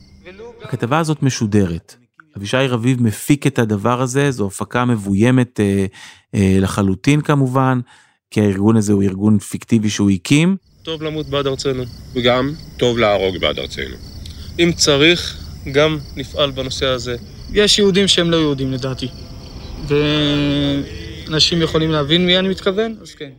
[0.63, 1.95] הכתבה הזאת משודרת.
[2.37, 5.85] אבישי רביב מפיק את הדבר הזה, זו הפקה מבוימת אה,
[6.35, 7.79] אה, לחלוטין כמובן,
[8.31, 10.57] כי הארגון הזה הוא ארגון פיקטיבי שהוא הקים.
[10.87, 13.95] טוב למות בעד ארצנו, וגם טוב להרוג בעד ארצנו.
[14.59, 15.37] אם צריך,
[15.71, 17.15] גם נפעל בנושא הזה.
[17.53, 19.07] יש יהודים שהם לא יהודים לדעתי,
[19.87, 23.29] ואנשים יכולים להבין מי אני מתכוון, אז כן.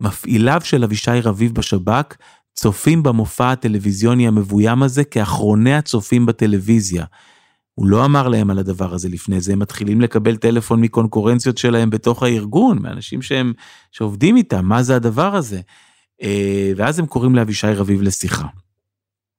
[0.00, 2.16] מפעיליו של אבישי רביב בשב"כ
[2.54, 7.04] צופים במופע הטלוויזיוני המבוים הזה כאחרוני הצופים בטלוויזיה.
[7.74, 11.90] הוא לא אמר להם על הדבר הזה לפני זה, הם מתחילים לקבל טלפון מקונקורנציות שלהם
[11.90, 13.52] בתוך הארגון, מאנשים שהם,
[13.92, 15.60] שעובדים איתם, מה זה הדבר הזה?
[16.22, 18.46] אה, ואז הם קוראים לאבישי רביב לשיחה.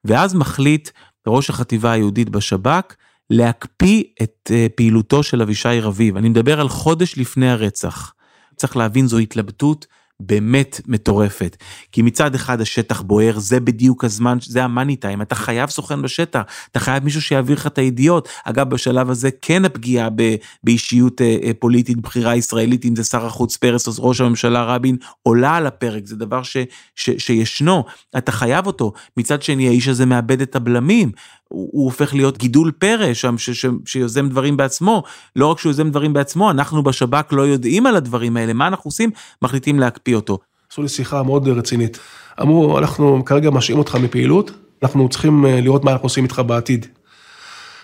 [0.06, 0.90] ואז מחליט
[1.28, 2.96] ראש החטיבה היהודית בשב"כ
[3.30, 6.18] להקפיא את אה, פעילותו של אבישי רביב.
[6.18, 8.14] אני מדבר על חודש לפני הרצח.
[8.56, 9.88] צריך להבין, זו התלבטות
[10.20, 11.58] באמת מטורפת.
[11.92, 16.42] כי מצד אחד השטח בוער, זה בדיוק הזמן, זה המאני טיים, אתה חייב סוכן בשטח,
[16.72, 18.30] אתה חייב מישהו שיעביר לך את הידיעות.
[18.46, 23.26] אגב, בשלב הזה כן הפגיעה ב, באישיות אה, אה, פוליטית בכירה ישראלית, אם זה שר
[23.26, 26.58] החוץ פרס או ראש הממשלה רבין, עולה על הפרק, זה דבר ש,
[26.96, 27.84] ש, שישנו,
[28.18, 28.94] אתה חייב אותו.
[29.18, 31.12] מצד שני, האיש הזה מאבד את הבלמים.
[31.48, 35.04] הוא, הוא הופך להיות גידול פרא שם ש, ש, שיוזם דברים בעצמו.
[35.36, 38.88] לא רק שהוא יוזם דברים בעצמו, אנחנו בשב"כ לא יודעים על הדברים האלה, מה אנחנו
[38.88, 39.10] עושים?
[39.42, 40.40] מחליטים להקפיא אותו.
[40.72, 42.00] עשו לי שיחה מאוד רצינית.
[42.42, 44.52] אמרו, אנחנו כרגע משעים אותך מפעילות,
[44.84, 46.86] אנחנו צריכים אה, לראות מה אנחנו עושים איתך בעתיד.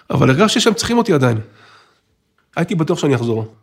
[0.09, 1.37] אבל הרגשתי שהם צריכים אותי עדיין.
[2.55, 3.53] הייתי בטוח שאני אחזור.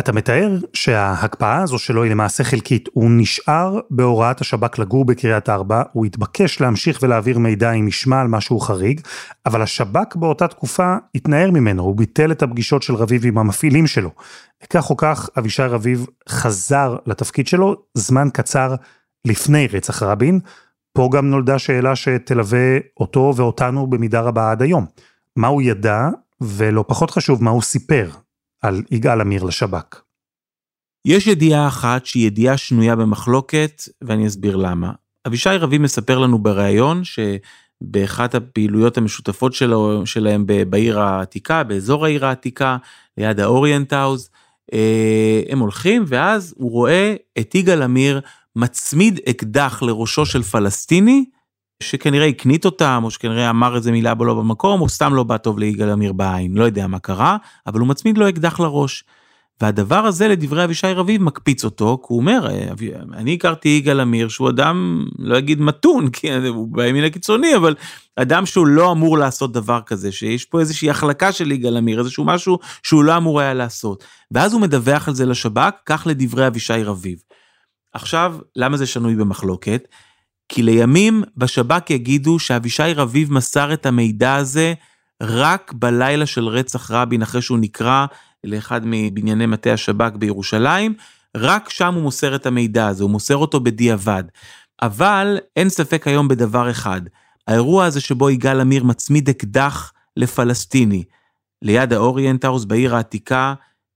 [0.00, 2.88] אתה מתאר שההקפאה הזו שלו היא למעשה חלקית.
[2.92, 8.28] הוא נשאר בהוראת השב"כ לגור בקריית ארבע, הוא התבקש להמשיך ולהעביר מידע אם ישמע על
[8.28, 9.00] משהו חריג,
[9.46, 14.10] אבל השב"כ באותה תקופה התנער ממנו, הוא ביטל את הפגישות של רביב עם המפעילים שלו.
[14.70, 18.74] כך או כך, אבישי רביב חזר לתפקיד שלו זמן קצר
[19.24, 20.40] לפני רצח רבין.
[20.92, 24.86] פה גם נולדה שאלה שתלווה אותו ואותנו במידה רבה עד היום.
[25.36, 26.08] מה הוא ידע,
[26.40, 28.10] ולא פחות חשוב, מה הוא סיפר
[28.62, 30.00] על יגאל עמיר לשב"כ.
[31.04, 34.92] יש ידיעה אחת שהיא ידיעה שנויה במחלוקת, ואני אסביר למה.
[35.26, 42.76] אבישי רביב מספר לנו בריאיון שבאחת הפעילויות המשותפות שלו, שלהם בעיר העתיקה, באזור העיר העתיקה,
[43.18, 44.30] ליד האוריינט האוז,
[44.72, 48.20] אה, הם הולכים ואז הוא רואה את יגאל עמיר
[48.56, 51.24] מצמיד אקדח לראשו של פלסטיני,
[51.82, 55.36] שכנראה הקנית אותם, או שכנראה אמר איזה מילה בו לא במקום, או סתם לא בא
[55.36, 57.36] טוב ליגאל עמיר בעין, לא יודע מה קרה,
[57.66, 59.04] אבל הוא מצמיד לו אקדח לראש.
[59.60, 62.48] והדבר הזה לדברי אבישי רביב מקפיץ אותו, כי הוא אומר,
[63.14, 67.74] אני הכרתי יגאל עמיר שהוא אדם, לא אגיד מתון, כי הוא בימין הקיצוני, אבל
[68.16, 72.24] אדם שהוא לא אמור לעשות דבר כזה, שיש פה איזושהי החלקה של יגאל עמיר, איזשהו
[72.24, 74.04] משהו שהוא לא אמור היה לעשות.
[74.30, 77.18] ואז הוא מדווח על זה לשב"כ, כך לדברי אבישי רביב.
[77.92, 79.88] עכשיו, למה זה שנוי במחלוקת?
[80.48, 84.74] כי לימים בשב"כ יגידו שאבישי רביב מסר את המידע הזה
[85.22, 88.06] רק בלילה של רצח רבין, אחרי שהוא נקרא
[88.44, 90.94] לאחד מבנייני מטה השב"כ בירושלים,
[91.36, 94.24] רק שם הוא מוסר את המידע הזה, הוא מוסר אותו בדיעבד.
[94.82, 97.00] אבל אין ספק היום בדבר אחד,
[97.48, 101.04] האירוע הזה שבו יגאל עמיר מצמיד אקדח לפלסטיני,
[101.62, 103.54] ליד האוריינטהאוס בעיר העתיקה,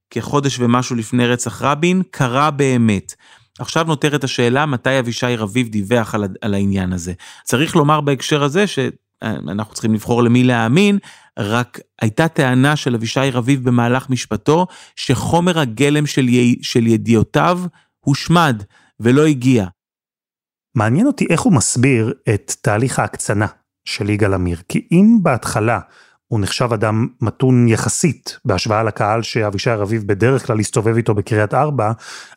[0.09, 3.15] כחודש ומשהו לפני רצח רבין, קרה באמת.
[3.61, 7.13] עכשיו נותרת השאלה מתי אבישי רביב דיווח על, על העניין הזה.
[7.43, 10.99] צריך לומר בהקשר הזה שאנחנו צריכים לבחור למי להאמין,
[11.39, 16.59] רק הייתה טענה של אבישי רביב במהלך משפטו, שחומר הגלם של, י...
[16.61, 17.59] של ידיעותיו
[17.99, 18.63] הושמד
[18.99, 19.65] ולא הגיע.
[20.75, 23.47] מעניין אותי איך הוא מסביר את תהליך ההקצנה
[23.85, 25.79] של יגאל עמיר, כי אם בהתחלה
[26.31, 31.91] הוא נחשב אדם מתון יחסית בהשוואה לקהל שאבישי רביב בדרך כלל הסתובב איתו בקריית ארבע,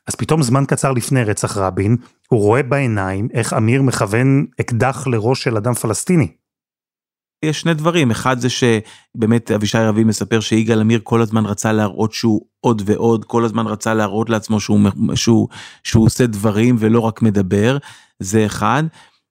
[0.08, 1.96] אז פתאום זמן קצר לפני רצח רבין,
[2.28, 6.28] הוא רואה בעיניים איך אמיר מכוון אקדח לראש של אדם פלסטיני.
[7.44, 12.12] יש שני דברים, אחד זה שבאמת אבישי רביב מספר שיגאל עמיר כל הזמן רצה להראות
[12.12, 14.80] שהוא עוד ועוד, כל הזמן רצה להראות לעצמו שהוא,
[15.14, 15.48] שהוא,
[15.84, 17.78] שהוא עושה דברים ולא רק מדבר,
[18.20, 18.84] זה אחד.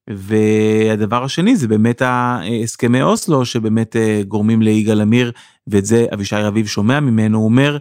[0.10, 5.32] והדבר השני זה באמת הסכמי אוסלו שבאמת אה, גורמים ליגאל עמיר
[5.68, 7.78] ואת זה אבישי רביב שומע ממנו הוא אומר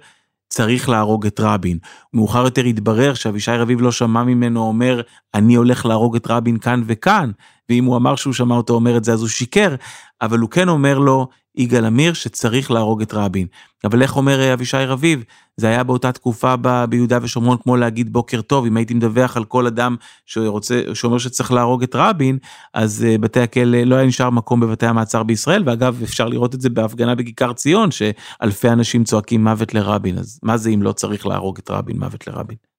[0.49, 1.79] צריך להרוג את רבין.
[2.15, 5.01] מאוחר יותר התברר שאבישי רביב לא שמע ממנו אומר
[5.35, 7.31] אני הולך להרוג את רבין כאן וכאן
[7.69, 9.75] ואם הוא אמר שהוא שמע אותו אומר את זה אז הוא שיקר
[10.23, 13.47] אבל הוא כן אומר לו יגאל עמיר שצריך להרוג את רבין.
[13.85, 15.25] אבל איך אומר אה, אבישי רביב?
[15.57, 19.45] זה היה באותה תקופה ב, ביהודה ושומרון כמו להגיד בוקר טוב, אם הייתי מדווח על
[19.45, 22.39] כל אדם שרוצה, שאומר שצריך להרוג את רבין,
[22.75, 26.61] אז uh, בתי הכלא, לא היה נשאר מקום בבתי המעצר בישראל, ואגב אפשר לראות את
[26.61, 31.27] זה בהפגנה בכיכר ציון, שאלפי אנשים צועקים מוות לרבין, אז מה זה אם לא צריך
[31.27, 32.72] להרוג את רבין, מוות לרבין?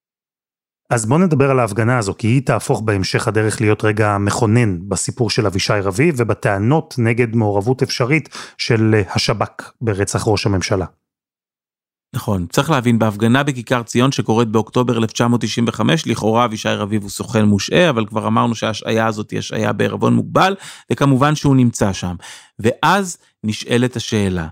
[0.90, 5.30] אז בוא נדבר על ההפגנה הזו, כי היא תהפוך בהמשך הדרך להיות רגע מכונן בסיפור
[5.30, 10.86] של אבישי רביב ובטענות נגד מעורבות אפשרית של השב"כ ברצח ראש הממשלה.
[12.14, 17.90] נכון, צריך להבין, בהפגנה בכיכר ציון שקורית באוקטובר 1995, לכאורה אבישי רביב הוא סוכן מושעה,
[17.90, 20.56] אבל כבר אמרנו שההשעיה הזאת היא השעיה בערבון מוגבל,
[20.92, 22.14] וכמובן שהוא נמצא שם.
[22.58, 24.46] ואז נשאלת השאלה,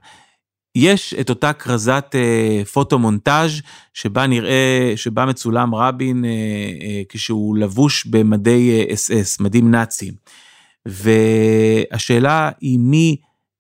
[0.75, 3.61] יש את אותה כרזת אה, פוטו-מונטאז'
[3.95, 10.15] שבה נראה, שבה מצולם רבין אה, אה, כשהוא לבוש במדי אס אה, אס, מדים נאציים.
[10.87, 13.17] והשאלה היא מי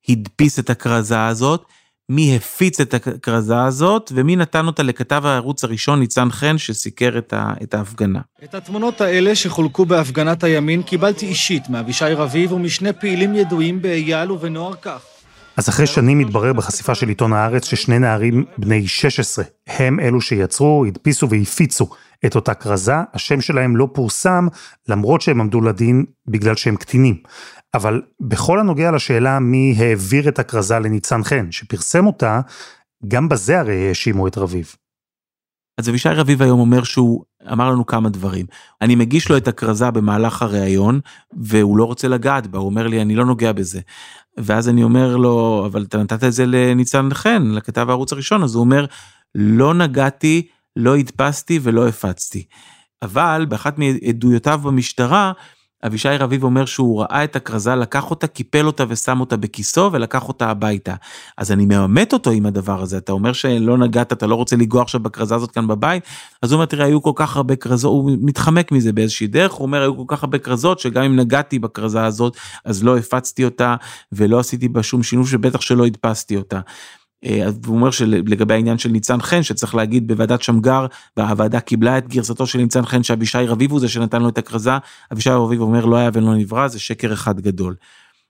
[0.08, 1.64] הדפיס את הכרזה הזאת,
[2.08, 7.32] מי הפיץ את הכרזה הזאת ומי נתן אותה לכתב הערוץ הראשון ניצן חן שסיקר את,
[7.32, 8.20] ה, את ההפגנה.
[8.44, 14.74] את התמונות האלה שחולקו בהפגנת הימין קיבלתי אישית מאבישי רביב ומשני פעילים ידועים באייל ובנוער
[14.74, 15.11] כך.
[15.56, 20.84] אז אחרי שנים התברר בחשיפה של עיתון הארץ ששני נערים בני 16 הם אלו שיצרו,
[20.84, 21.88] הדפיסו והפיצו
[22.26, 24.46] את אותה כרזה, השם שלהם לא פורסם
[24.88, 27.16] למרות שהם עמדו לדין בגלל שהם קטינים.
[27.74, 32.40] אבל בכל הנוגע לשאלה מי העביר את הכרזה לניצן חן, שפרסם אותה,
[33.08, 34.74] גם בזה הרי האשימו את רביב.
[35.78, 38.46] אז אבישי רביב היום אומר שהוא אמר לנו כמה דברים.
[38.82, 41.00] אני מגיש לו את הכרזה במהלך הראיון,
[41.32, 43.80] והוא לא רוצה לגעת בה, הוא אומר לי, אני לא נוגע בזה.
[44.36, 48.54] ואז אני אומר לו, אבל אתה נתת את זה לניצן חן, לכתב הערוץ הראשון, אז
[48.54, 48.86] הוא אומר,
[49.34, 52.46] לא נגעתי, לא הדפסתי ולא הפצתי.
[53.02, 55.32] אבל באחת מעדויותיו במשטרה,
[55.86, 60.28] אבישי רביב אומר שהוא ראה את הכרזה, לקח אותה, קיפל אותה ושם אותה בכיסו ולקח
[60.28, 60.94] אותה הביתה.
[61.38, 64.82] אז אני מאמת אותו עם הדבר הזה, אתה אומר שלא נגעת, אתה לא רוצה לנגוע
[64.82, 66.02] עכשיו בכרזה הזאת כאן בבית,
[66.42, 69.66] אז הוא אומר, תראה, היו כל כך הרבה כרזות, הוא מתחמק מזה באיזושהי דרך, הוא
[69.66, 73.76] אומר, היו כל כך הרבה כרזות, שגם אם נגעתי בכרזה הזאת, אז לא הפצתי אותה
[74.12, 76.60] ולא עשיתי בה שום שינוי, שבטח שלא הדפסתי אותה.
[77.24, 82.08] אה, הוא אומר שלגבי העניין של ניצן חן שצריך להגיד בוועדת שמגר והוועדה קיבלה את
[82.08, 84.72] גרסתו של ניצן חן שאבישי רביב הוא זה שנתן לו את הכרזה
[85.12, 87.74] אבישי רביב אומר לא היה ולא נברא זה שקר אחד גדול.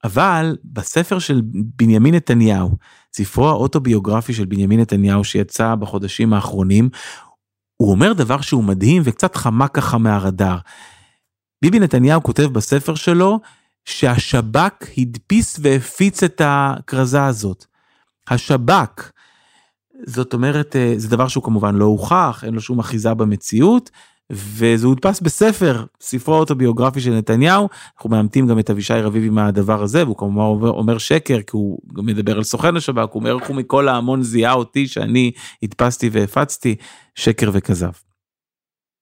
[0.04, 1.42] אבל בספר של
[1.76, 2.70] בנימין נתניהו
[3.12, 6.88] ספרו האוטוביוגרפי של בנימין נתניהו שיצא בחודשים האחרונים
[7.76, 10.58] הוא אומר דבר שהוא מדהים וקצת חמק ככה מהרדאר.
[11.62, 13.40] ביבי נתניהו כותב בספר שלו
[13.84, 17.71] שהשב"כ הדפיס והפיץ את הכרזה הזאת.
[18.28, 19.10] השב"כ.
[20.06, 23.90] זאת אומרת, אה, זה דבר שהוא כמובן לא הוכח, אין לו שום אחיזה במציאות,
[24.32, 29.82] וזה הודפס בספר, ספרו האוטוביוגרפי של נתניהו, אנחנו מאמתים גם את אבישי רביב עם הדבר
[29.82, 33.56] הזה, והוא כמובן אומר, שקר, כי הוא מדבר על סוכן השב"כ, הוא אומר איך הוא
[33.56, 35.30] מכל ההמון זיהה אותי שאני
[35.62, 36.76] הדפסתי והפצתי,
[37.14, 37.90] שקר וכזב.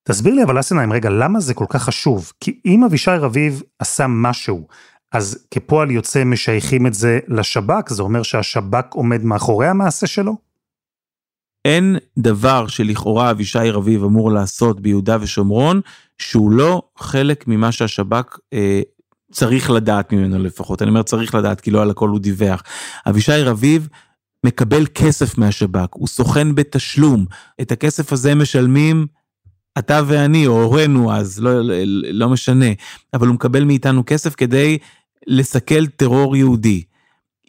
[0.09, 2.33] תסביר לי אבל אסנהיים רגע, למה זה כל כך חשוב?
[2.40, 4.66] כי אם אבישי רביב עשה משהו
[5.12, 10.37] אז כפועל יוצא משייכים את זה לשב"כ, זה אומר שהשב"כ עומד מאחורי המעשה שלו?
[11.64, 15.81] אין דבר שלכאורה אבישי רביב אמור לעשות ביהודה ושומרון,
[16.18, 18.81] שהוא לא חלק ממה שהשב"כ אה,
[19.33, 20.83] צריך לדעת ממנו לפחות.
[20.83, 22.62] אני אומר צריך לדעת כי לא על הכל הוא דיווח.
[23.07, 23.88] אבישי רביב
[24.46, 27.25] מקבל כסף מהשב"כ, הוא סוכן בתשלום.
[27.61, 29.07] את הכסף הזה משלמים
[29.79, 31.75] אתה ואני, או הורינו אז, לא, לא,
[32.12, 32.66] לא משנה,
[33.14, 34.79] אבל הוא מקבל מאיתנו כסף כדי
[35.26, 36.83] לסכל טרור יהודי.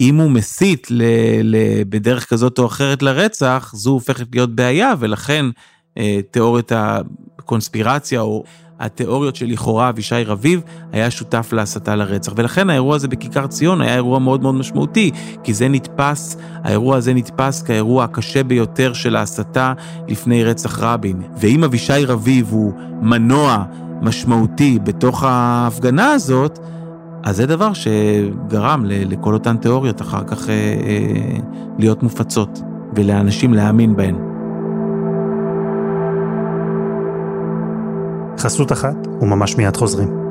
[0.01, 1.03] אם הוא מסית ל,
[1.43, 1.55] ל,
[1.89, 5.45] בדרך כזאת או אחרת לרצח, זו הופכת להיות בעיה, ולכן
[5.97, 8.43] אה, תיאוריית הקונספירציה או
[8.81, 12.33] התיאוריות שלכאורה אבישי רביב היה שותף להסתה לרצח.
[12.35, 15.11] ולכן האירוע הזה בכיכר ציון היה אירוע מאוד מאוד משמעותי,
[15.43, 19.73] כי זה נתפס, האירוע הזה נתפס כאירוע הקשה ביותר של ההסתה
[20.07, 21.21] לפני רצח רבין.
[21.37, 23.63] ואם אבישי רביב הוא מנוע
[24.01, 26.59] משמעותי בתוך ההפגנה הזאת,
[27.23, 31.39] אז זה דבר שגרם לכל אותן תיאוריות אחר כך אה, אה,
[31.77, 32.61] להיות מופצות
[32.95, 34.15] ולאנשים להאמין בהן.
[38.37, 40.30] חסות אחת וממש מיד חוזרים.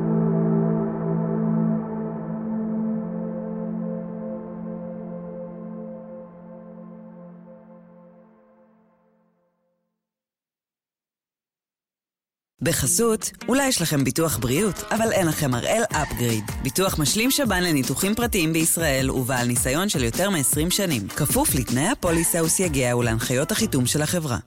[12.63, 16.43] בחסות, אולי יש לכם ביטוח בריאות, אבל אין לכם הראל אפגריד.
[16.63, 21.07] ביטוח משלים שב"ן לניתוחים פרטיים בישראל ובעל ניסיון של יותר מ-20 שנים.
[21.07, 24.37] כפוף לתנאי הפוליסה וסייגיה ולהנחיות החיתום של החברה.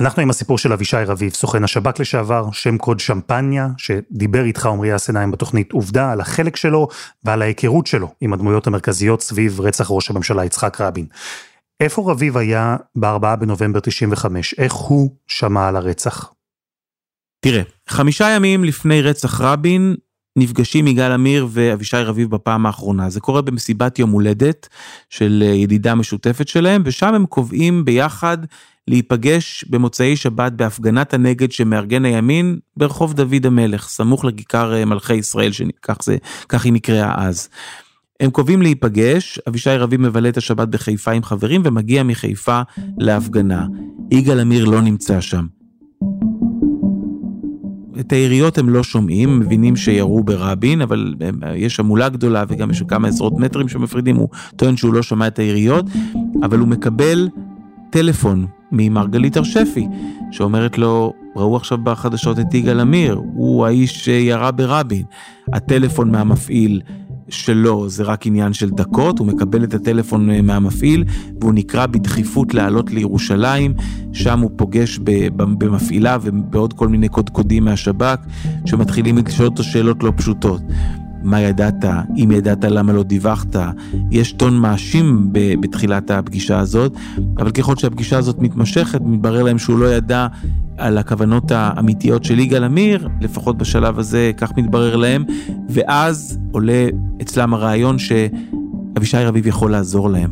[0.00, 4.96] אנחנו עם הסיפור של אבישי רביב, סוכן השב"כ לשעבר, שם קוד שמפניה, שדיבר איתך עמרי
[4.96, 6.88] אסנאים בתוכנית עובדה על החלק שלו
[7.24, 11.06] ועל ההיכרות שלו עם הדמויות המרכזיות סביב רצח ראש הממשלה יצחק רבין.
[11.80, 14.54] איפה רביב היה ב-4 בנובמבר 95?
[14.58, 16.34] איך הוא שמע על הרצח?
[17.44, 19.94] תראה, חמישה ימים לפני רצח רבין,
[20.36, 23.10] נפגשים יגאל עמיר ואבישי רביב בפעם האחרונה.
[23.10, 24.68] זה קורה במסיבת יום הולדת
[25.10, 28.38] של אה, ידידה משותפת שלהם, ושם הם קובעים ביחד
[28.88, 35.52] להיפגש במוצאי שבת בהפגנת הנגד שמארגן הימין ברחוב דוד המלך, סמוך לכיכר אה, מלכי ישראל,
[35.52, 36.16] שכך זה,
[36.48, 37.48] כך היא נקראה אז.
[38.20, 42.60] הם קובעים להיפגש, אבישי רביב מבלה את השבת בחיפה עם חברים ומגיע מחיפה
[42.98, 43.66] להפגנה.
[44.10, 45.46] יגאל עמיר לא נמצא שם.
[48.00, 51.14] את היריות הם לא שומעים, מבינים שירו ברבין, אבל
[51.54, 55.38] יש המולה גדולה וגם יש כמה עשרות מטרים שמפרידים, הוא טוען שהוא לא שמע את
[55.38, 55.86] היריות,
[56.42, 57.28] אבל הוא מקבל
[57.90, 59.86] טלפון ממרגלית הרשפי,
[60.30, 65.02] שאומרת לו, ראו עכשיו בחדשות את יגאל עמיר, הוא האיש שירה ברבין.
[65.52, 66.80] הטלפון מהמפעיל
[67.28, 71.04] שלו זה רק עניין של דקות, הוא מקבל את הטלפון אה, מהמפעיל
[71.40, 73.74] והוא נקרא בדחיפות לעלות לירושלים,
[74.12, 74.98] שם הוא פוגש
[75.36, 78.18] במפעילה ובעוד כל מיני קודקודים מהשב"כ
[78.64, 80.62] שמתחילים לשאול אותו שאלות לא פשוטות.
[81.24, 81.84] מה ידעת,
[82.16, 83.56] אם ידעת למה לא דיווחת,
[84.10, 86.92] יש טון מאשים בתחילת הפגישה הזאת,
[87.38, 90.26] אבל ככל שהפגישה הזאת מתמשכת, מתברר להם שהוא לא ידע
[90.78, 95.24] על הכוונות האמיתיות של יגאל עמיר, לפחות בשלב הזה כך מתברר להם,
[95.68, 96.88] ואז עולה
[97.22, 100.30] אצלם הרעיון שאבישי רביב יכול לעזור להם.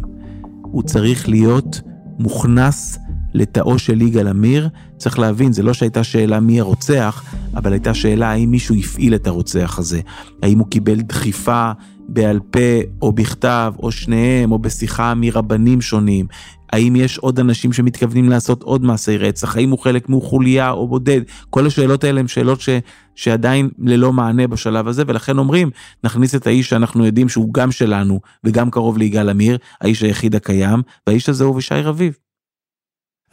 [0.62, 1.80] הוא צריך להיות
[2.18, 2.98] מוכנס
[3.34, 8.30] לתאו של יגאל עמיר, צריך להבין, זה לא שהייתה שאלה מי הרוצח, אבל הייתה שאלה
[8.30, 10.00] האם מישהו הפעיל את הרוצח הזה,
[10.42, 11.70] האם הוא קיבל דחיפה
[12.08, 16.26] בעל פה או בכתב או שניהם או בשיחה מרבנים שונים,
[16.72, 21.20] האם יש עוד אנשים שמתכוונים לעשות עוד מעשי רצח, האם הוא חלק מחוליה או בודד,
[21.50, 22.68] כל השאלות האלה הן שאלות ש,
[23.14, 25.70] שעדיין ללא מענה בשלב הזה, ולכן אומרים,
[26.04, 30.82] נכניס את האיש שאנחנו יודעים שהוא גם שלנו וגם קרוב ליגאל עמיר, האיש היחיד הקיים,
[31.06, 32.18] והאיש הזה הוא אבישי רביב.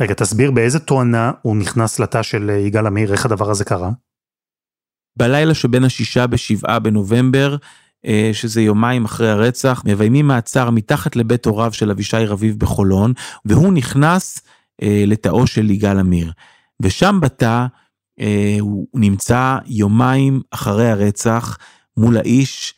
[0.02, 3.92] רגע, תסביר באיזה תואנה הוא נכנס לתא של יגאל עמיר, איך הדבר הזה קרה?
[5.18, 7.56] בלילה שבין השישה בשבעה בנובמבר,
[8.06, 13.14] אה, שזה יומיים אחרי הרצח, מביימים מעצר מתחת לבית הוריו של אבישי רביב בחולון,
[13.46, 14.42] והוא נכנס
[14.82, 16.32] אה, לתאו של יגאל עמיר.
[16.82, 17.66] ושם בתא
[18.20, 21.58] אה, הוא נמצא יומיים אחרי הרצח
[21.98, 22.74] מול האיש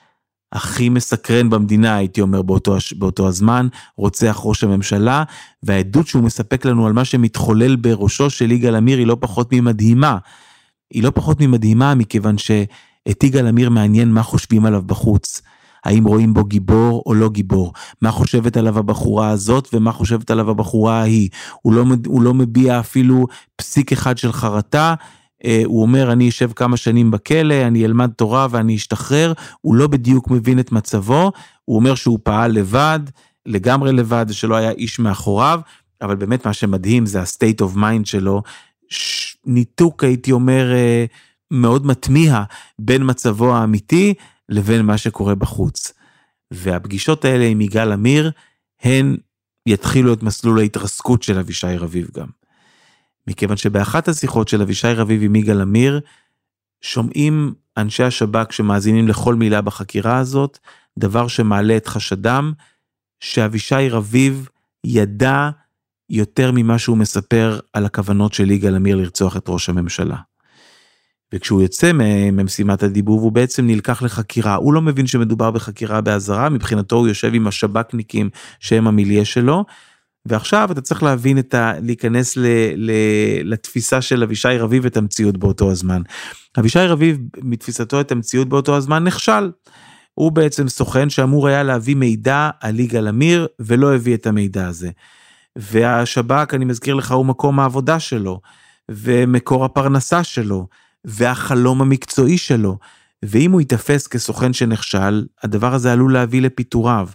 [0.53, 5.23] הכי מסקרן במדינה, הייתי אומר, באותו, באותו הזמן, רוצח ראש הממשלה,
[5.63, 10.17] והעדות שהוא מספק לנו על מה שמתחולל בראשו של יגאל עמיר היא לא פחות ממדהימה.
[10.93, 15.41] היא לא פחות ממדהימה מכיוון שאת יגאל עמיר מעניין מה חושבים עליו בחוץ.
[15.85, 20.49] האם רואים בו גיבור או לא גיבור, מה חושבת עליו הבחורה הזאת ומה חושבת עליו
[20.49, 21.29] הבחורה ההיא.
[21.61, 24.95] הוא לא, הוא לא מביע אפילו פסיק אחד של חרטה,
[25.65, 30.29] הוא אומר אני אשב כמה שנים בכלא, אני אלמד תורה ואני אשתחרר, הוא לא בדיוק
[30.29, 31.31] מבין את מצבו,
[31.65, 32.99] הוא אומר שהוא פעל לבד,
[33.45, 35.59] לגמרי לבד, שלא היה איש מאחוריו,
[36.01, 38.41] אבל באמת מה שמדהים זה ה-state of mind שלו,
[39.45, 41.05] ניתוק הייתי אומר אה,
[41.51, 42.43] מאוד מתמיהה
[42.79, 44.13] בין מצבו האמיתי
[44.49, 45.93] לבין מה שקורה בחוץ.
[46.51, 48.31] והפגישות האלה עם יגאל עמיר,
[48.81, 49.17] הן
[49.67, 52.40] יתחילו את מסלול ההתרסקות של אבישי רביב גם.
[53.27, 56.01] מכיוון שבאחת השיחות של אבישי רביב עם יגאל עמיר,
[56.81, 60.57] שומעים אנשי השב"כ שמאזינים לכל מילה בחקירה הזאת,
[60.99, 62.53] דבר שמעלה את חשדם,
[63.19, 64.49] שאבישי רביב
[64.85, 65.49] ידע
[66.09, 70.17] יותר ממה שהוא מספר על הכוונות של יגאל עמיר לרצוח את ראש הממשלה.
[71.33, 71.91] וכשהוא יוצא
[72.31, 77.33] ממשימת הדיבוב הוא בעצם נלקח לחקירה, הוא לא מבין שמדובר בחקירה באזהרה, מבחינתו הוא יושב
[77.33, 78.29] עם השב"כניקים
[78.59, 79.65] שהם המיליה שלו,
[80.25, 81.73] ועכשיו אתה צריך להבין את ה...
[81.81, 82.91] להיכנס ל, ל,
[83.43, 86.01] לתפיסה של אבישי רביב את המציאות באותו הזמן.
[86.59, 89.51] אבישי רביב מתפיסתו את המציאות באותו הזמן נכשל.
[90.13, 94.89] הוא בעצם סוכן שאמור היה להביא מידע על יגאל עמיר ולא הביא את המידע הזה.
[95.55, 98.41] והשב"כ אני מזכיר לך הוא מקום העבודה שלו
[98.89, 100.67] ומקור הפרנסה שלו
[101.05, 102.77] והחלום המקצועי שלו.
[103.25, 107.07] ואם הוא ייתפס כסוכן שנכשל הדבר הזה עלול להביא לפיטוריו.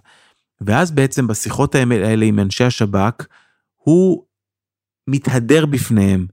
[0.61, 3.27] ואז בעצם בשיחות האלה עם אנשי השב"כ,
[3.77, 4.23] הוא
[5.09, 6.27] מתהדר בפניהם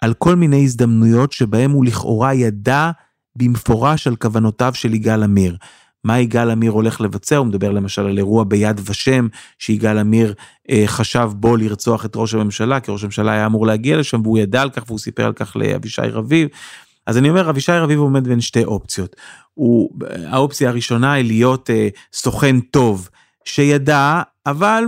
[0.00, 2.90] על כל מיני הזדמנויות שבהם הוא לכאורה ידע
[3.36, 5.56] במפורש על כוונותיו של יגאל עמיר.
[6.04, 9.26] מה יגאל עמיר הולך לבצע, הוא מדבר למשל על אירוע ביד ושם,
[9.58, 10.34] שיגאל עמיר
[10.70, 14.38] אה, חשב בו לרצוח את ראש הממשלה, כי ראש הממשלה היה אמור להגיע לשם והוא
[14.38, 16.48] ידע על כך והוא סיפר על כך לאבישי רביב.
[17.06, 19.16] אז אני אומר, אבישי רביב עומד בין שתי אופציות.
[19.54, 19.90] הוא,
[20.26, 23.08] האופציה הראשונה היא להיות אה, סוכן טוב,
[23.44, 24.84] שידע, אבל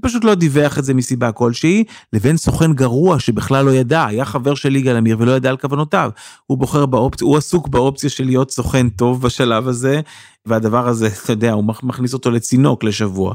[0.00, 4.54] פשוט לא דיווח את זה מסיבה כלשהי, לבין סוכן גרוע שבכלל לא ידע, היה חבר
[4.54, 6.10] של יגאל עמיר ולא ידע על כוונותיו.
[6.46, 10.00] הוא בוחר באופציה, הוא עסוק באופציה של להיות סוכן טוב בשלב הזה,
[10.46, 13.34] והדבר הזה, אתה יודע, הוא מכניס אותו לצינוק לשבוע.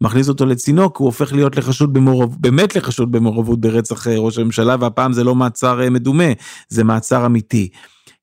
[0.00, 4.76] מכניס אותו לצינוק, הוא הופך להיות לחשוד במעורבות, באמת לחשוד במעורבות ברצח אה, ראש הממשלה,
[4.80, 6.32] והפעם זה לא מעצר אה, מדומה,
[6.68, 7.68] זה מעצר אמיתי.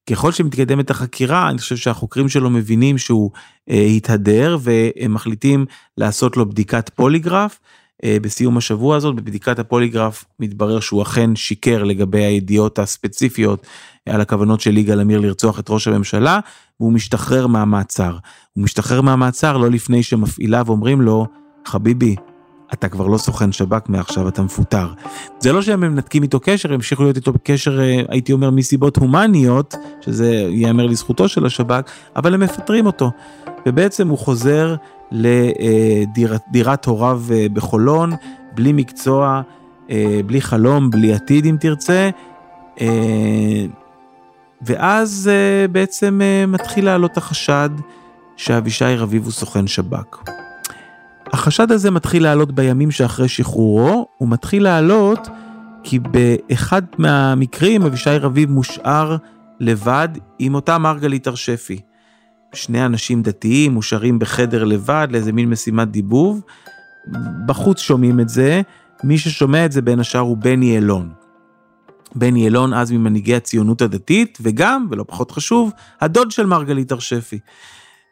[0.09, 3.31] ככל שמתקדמת החקירה, אני חושב שהחוקרים שלו מבינים שהוא
[3.69, 5.65] אה, התהדר והם מחליטים
[5.97, 7.59] לעשות לו בדיקת פוליגרף.
[8.03, 13.65] אה, בסיום השבוע הזאת, בבדיקת הפוליגרף מתברר שהוא אכן שיקר לגבי הידיעות הספציפיות
[14.05, 16.39] על הכוונות של יגאל עמיר לרצוח את ראש הממשלה,
[16.79, 18.17] והוא משתחרר מהמעצר.
[18.53, 21.27] הוא משתחרר מהמעצר לא לפני שמפעיליו אומרים לו,
[21.65, 22.15] חביבי,
[22.73, 24.87] אתה כבר לא סוכן שב"כ מעכשיו אתה מפוטר.
[25.39, 29.75] זה לא שהם מנתקים איתו קשר, המשיכו להיות איתו בקשר, אה, הייתי אומר, מסיבות הומניות,
[30.01, 33.11] שזה ייאמר לזכותו של השב"כ, אבל הם מפטרים אותו.
[33.65, 34.75] ובעצם הוא חוזר
[35.11, 38.11] לדירת הוריו אה, בחולון,
[38.55, 39.41] בלי מקצוע,
[39.89, 42.09] אה, בלי חלום, בלי עתיד אם תרצה.
[44.61, 45.29] ואז
[45.71, 47.69] בעצם מתחיל לעלות החשד
[48.35, 50.46] שאבישי רביב הוא סוכן שב"כ.
[51.33, 55.27] החשד הזה מתחיל לעלות בימים שאחרי שחרורו, הוא מתחיל לעלות
[55.83, 59.17] כי באחד מהמקרים אבישי רביב מושאר
[59.59, 60.07] לבד
[60.39, 61.79] עם אותה מרגלית ארשפי.
[62.53, 66.41] שני אנשים דתיים מושארים בחדר לבד לאיזה מין משימת דיבוב.
[67.45, 68.61] בחוץ שומעים את זה,
[69.03, 71.09] מי ששומע את זה בין השאר הוא בני אלון.
[72.15, 75.71] בני אלון אז ממנהיגי הציונות הדתית, וגם, ולא פחות חשוב,
[76.01, 77.39] הדוד של מרגלית ארשפי.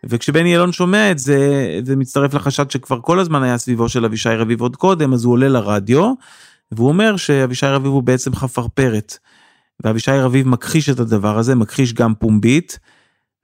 [0.06, 1.40] וכשבני אלון שומע את זה,
[1.84, 5.34] זה מצטרף לחשד שכבר כל הזמן היה סביבו של אבישי רביב עוד קודם, אז הוא
[5.34, 6.14] עולה לרדיו,
[6.72, 9.18] והוא אומר שאבישי רביב הוא בעצם חפרפרת.
[9.84, 12.80] ואבישי רביב מכחיש את הדבר הזה, מכחיש גם פומבית,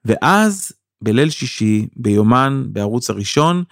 [0.05, 3.63] ואז בליל שישי, ביומן, בערוץ הראשון,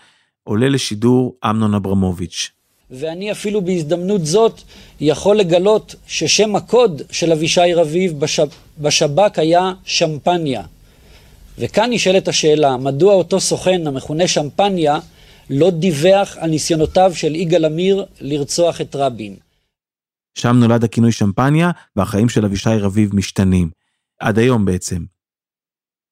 [0.43, 2.51] עולה לשידור אמנון אברמוביץ'.
[2.91, 4.61] ואני אפילו בהזדמנות זאת
[4.99, 8.47] יכול לגלות ששם הקוד של אבישי רביב בשב...
[8.79, 10.63] בשב"כ היה שמפניה.
[11.59, 14.99] וכאן נשאלת השאלה, מדוע אותו סוכן המכונה שמפניה
[15.49, 19.35] לא דיווח על ניסיונותיו של יגאל עמיר לרצוח את רבין?
[20.37, 23.69] שם נולד הכינוי שמפניה, והחיים של אבישי רביב משתנים.
[24.19, 25.03] עד היום בעצם.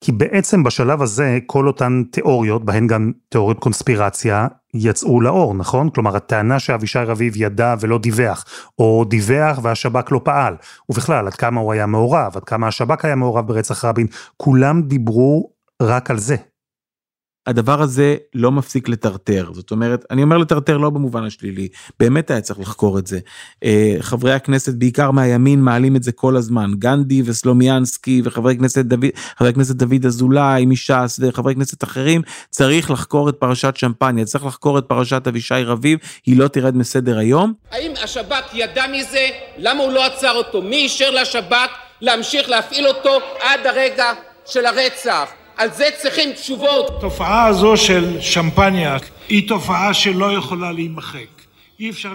[0.02, 5.90] כי בעצם בשלב הזה כל אותן תיאוריות, בהן גם תיאוריות קונספירציה, יצאו לאור, נכון?
[5.90, 8.46] כלומר, הטענה שאבישי רביב ידע ולא דיווח,
[8.80, 10.56] או דיווח והשב"כ לא פעל,
[10.90, 15.50] ובכלל, עד כמה הוא היה מעורב, עד כמה השב"כ היה מעורב ברצח רבין, כולם דיברו
[15.82, 16.36] רק על זה.
[17.48, 21.68] הדבר הזה לא מפסיק לטרטר, זאת אומרת, אני אומר לטרטר לא במובן השלילי,
[22.00, 23.20] באמת היה צריך לחקור את זה.
[23.64, 29.10] אה, חברי הכנסת, בעיקר מהימין, מעלים את זה כל הזמן, גנדי וסלומיאנסקי וחברי הכנסת דוד,
[29.38, 34.78] חבר הכנסת דוד אזולאי מש"ס וחברי כנסת אחרים, צריך לחקור את פרשת שמפניה, צריך לחקור
[34.78, 37.54] את פרשת אבישי רביב, היא לא תרד מסדר היום.
[37.72, 39.28] האם השב"כ ידע מזה?
[39.58, 40.62] למה הוא לא עצר אותו?
[40.62, 41.70] מי אישר לשב"כ
[42.02, 44.14] להמשיך להפעיל אותו עד הרגע
[44.46, 45.47] של הרצח?
[45.58, 46.90] על זה צריכים תשובות.
[46.98, 48.98] התופעה הזו של שמפניה
[49.30, 51.28] היא תופעה שלא יכולה להימחק.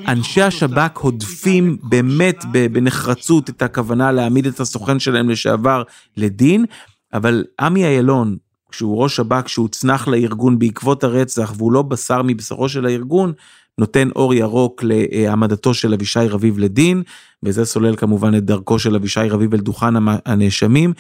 [0.09, 5.82] אנשי השב"כ הודפים באמת בנחרצות את הכוונה להעמיד את הסוכן שלהם לשעבר
[6.16, 6.64] לדין,
[7.12, 8.36] אבל עמי אילון,
[8.70, 13.32] כשהוא ראש שב"כ שהוצנח לארגון בעקבות הרצח והוא לא בשר מבשרו של הארגון,
[13.78, 17.03] נותן אור ירוק להעמדתו של אבישי רביב לדין,
[17.43, 19.95] וזה סולל כמובן את דרכו של אבישי רביב אל דוכן
[20.26, 20.93] הנאשמים,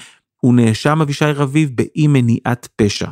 [0.44, 3.08] הוא נאשם אבישי רביב באי מניעת פשע.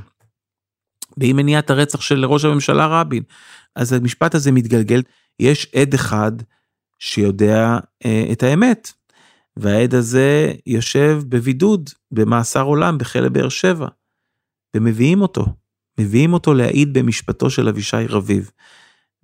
[1.17, 3.23] באי מניעת הרצח של ראש הממשלה רבין.
[3.77, 5.03] אז המשפט הזה מתגלגל,
[5.41, 6.33] יש עד אחד
[6.99, 8.93] שיודע אה, את האמת,
[9.57, 13.89] והעד הזה יושב בבידוד, במאסר עולם, בכלא באר שבע,
[14.77, 15.47] ומביאים אותו,
[16.01, 18.51] מביאים אותו להעיד במשפטו של אבישי רביב.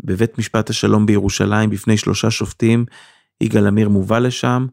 [0.05, 2.85] בבית משפט השלום בירושלים, בפני שלושה שופטים,
[3.41, 4.67] יגאל עמיר מובא לשם,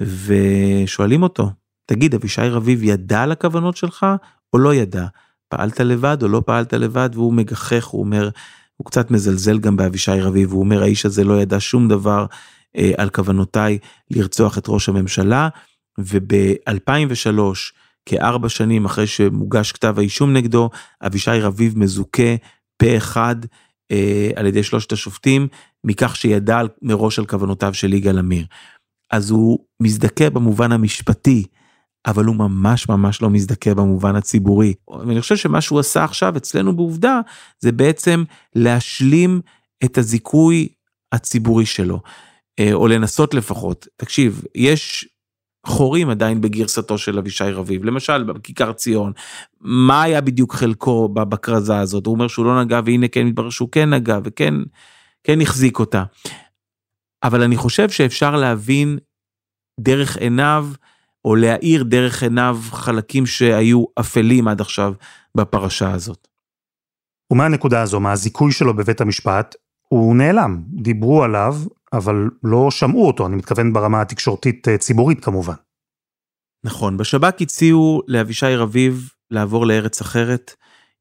[0.00, 1.50] ושואלים אותו,
[1.90, 4.06] תגיד, אבישי רביב ידע על הכוונות שלך
[4.52, 5.06] או לא ידע?
[5.48, 7.10] פעלת לבד או לא פעלת לבד?
[7.12, 8.28] והוא מגחך, הוא אומר,
[8.76, 12.26] הוא קצת מזלזל גם באבישי רביב, הוא אומר, האיש הזה לא ידע שום דבר
[12.76, 13.78] אה, על כוונותיי
[14.10, 15.48] לרצוח את ראש הממשלה,
[15.98, 17.40] וב-2003,
[18.06, 20.70] כארבע שנים אחרי שמוגש כתב האישום נגדו,
[21.06, 22.36] אבישי רביב מזוכה
[22.76, 23.36] פה אחד
[23.90, 25.48] אה, על ידי שלושת השופטים,
[25.84, 28.46] מכך שידע מראש על כוונותיו של יגאל עמיר.
[29.10, 31.44] אז הוא מזדכה במובן המשפטי,
[32.06, 34.74] אבל הוא ממש ממש לא מזדכה במובן הציבורי.
[35.06, 37.20] ואני חושב שמה שהוא עשה עכשיו אצלנו בעובדה,
[37.58, 38.24] זה בעצם
[38.54, 39.40] להשלים
[39.84, 40.68] את הזיכוי
[41.12, 42.00] הציבורי שלו,
[42.58, 43.86] אה, או לנסות לפחות.
[43.96, 45.08] תקשיב, יש
[45.66, 49.12] חורים עדיין בגרסתו של אבישי רביב, למשל בכיכר ציון,
[49.60, 52.06] מה היה בדיוק חלקו בכרזה הזאת?
[52.06, 54.54] הוא אומר שהוא לא נגע והנה כן מתברר שהוא כן נגע וכן
[55.24, 56.04] כן החזיק אותה.
[57.22, 58.98] אבל אני חושב שאפשר להבין
[59.80, 60.68] דרך עיניו
[61.28, 64.94] או להאיר דרך עיניו חלקים שהיו אפלים עד עכשיו
[65.34, 66.28] בפרשה הזאת.
[67.32, 69.54] ומהנקודה הזו, מהזיכוי שלו בבית המשפט,
[69.88, 70.62] הוא נעלם.
[70.66, 71.56] דיברו עליו,
[71.92, 75.54] אבל לא שמעו אותו, אני מתכוון ברמה התקשורתית אה, ציבורית כמובן.
[76.64, 80.54] נכון, בשב"כ הציעו לאבישי רביב לעבור לארץ אחרת,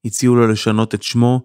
[0.05, 1.41] הציעו לו לשנות את שמו,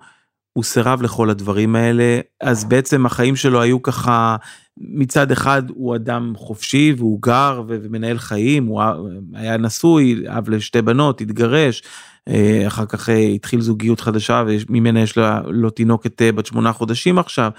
[0.52, 4.36] הוא סירב לכל הדברים האלה, אז בעצם החיים שלו היו ככה,
[4.78, 8.82] מצד אחד הוא אדם חופשי והוא גר ומנהל חיים, הוא
[9.34, 11.82] היה נשוי, אב לשתי בנות, התגרש,
[12.28, 16.72] אה, אחר כך אה, התחיל זוגיות חדשה וממנה יש לו, לו תינוקת אה, בת שמונה
[16.72, 17.50] חודשים עכשיו.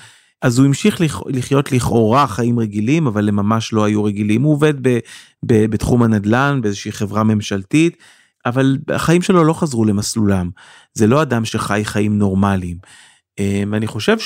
[0.41, 4.43] אז הוא המשיך לחיות לכאורה חיים רגילים, אבל הם ממש לא היו רגילים.
[4.43, 4.99] הוא עובד ב,
[5.45, 7.97] ב, בתחום הנדל"ן, באיזושהי חברה ממשלתית.
[8.45, 10.49] אבל החיים שלו לא חזרו למסלולם.
[10.93, 12.78] זה לא אדם שחי חיים נורמליים.
[13.72, 14.20] ואני חושב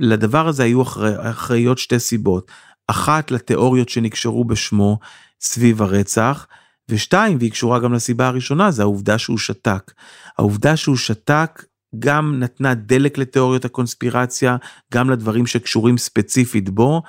[0.00, 0.82] שלדבר הזה היו
[1.18, 2.50] אחראיות שתי סיבות.
[2.86, 4.98] אחת לתיאוריות שנקשרו בשמו
[5.40, 6.46] סביב הרצח,
[6.88, 9.92] ושתיים, והיא קשורה גם לסיבה הראשונה, זה העובדה שהוא שתק.
[10.38, 11.64] העובדה שהוא שתק
[11.98, 14.56] גם נתנה דלק לתיאוריות הקונספירציה,
[14.94, 17.02] גם לדברים שקשורים ספציפית בו,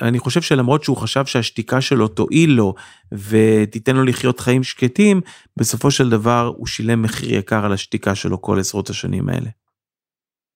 [0.00, 2.74] אני חושב שלמרות שהוא חשב שהשתיקה שלו תועיל לו
[3.12, 5.20] ותיתן לו לחיות חיים שקטים,
[5.56, 9.50] בסופו של דבר הוא שילם מחיר יקר על השתיקה שלו כל עשרות השנים האלה.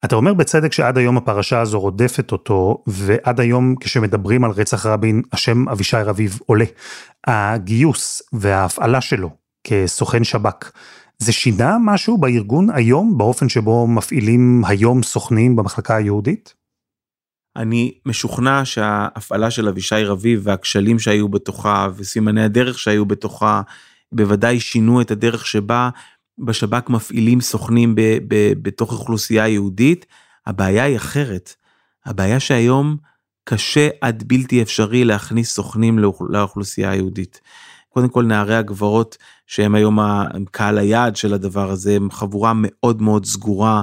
[0.05, 5.23] אתה אומר בצדק שעד היום הפרשה הזו רודפת אותו, ועד היום כשמדברים על רצח רבין,
[5.33, 6.65] השם אבישי רביב עולה.
[7.27, 9.31] הגיוס וההפעלה שלו
[9.65, 10.73] כסוכן שב"כ,
[11.19, 16.55] זה שינה משהו בארגון היום, באופן שבו מפעילים היום סוכנים במחלקה היהודית?
[17.57, 23.63] אני משוכנע שההפעלה של אבישי רביב והכשלים שהיו בתוכה וסימני הדרך שהיו בתוכה,
[24.13, 25.91] בוודאי שינו את הדרך שבה
[26.39, 30.07] בשב"כ מפעילים סוכנים ב, ב, בתוך אוכלוסייה יהודית.
[30.47, 31.55] הבעיה היא אחרת.
[32.07, 32.97] הבעיה שהיום
[33.45, 37.41] קשה עד בלתי אפשרי להכניס סוכנים לאוכלוסייה היהודית.
[37.89, 39.17] קודם כל נערי הגברות
[39.47, 39.99] שהם היום
[40.51, 43.83] קהל היעד של הדבר הזה הם חבורה מאוד מאוד סגורה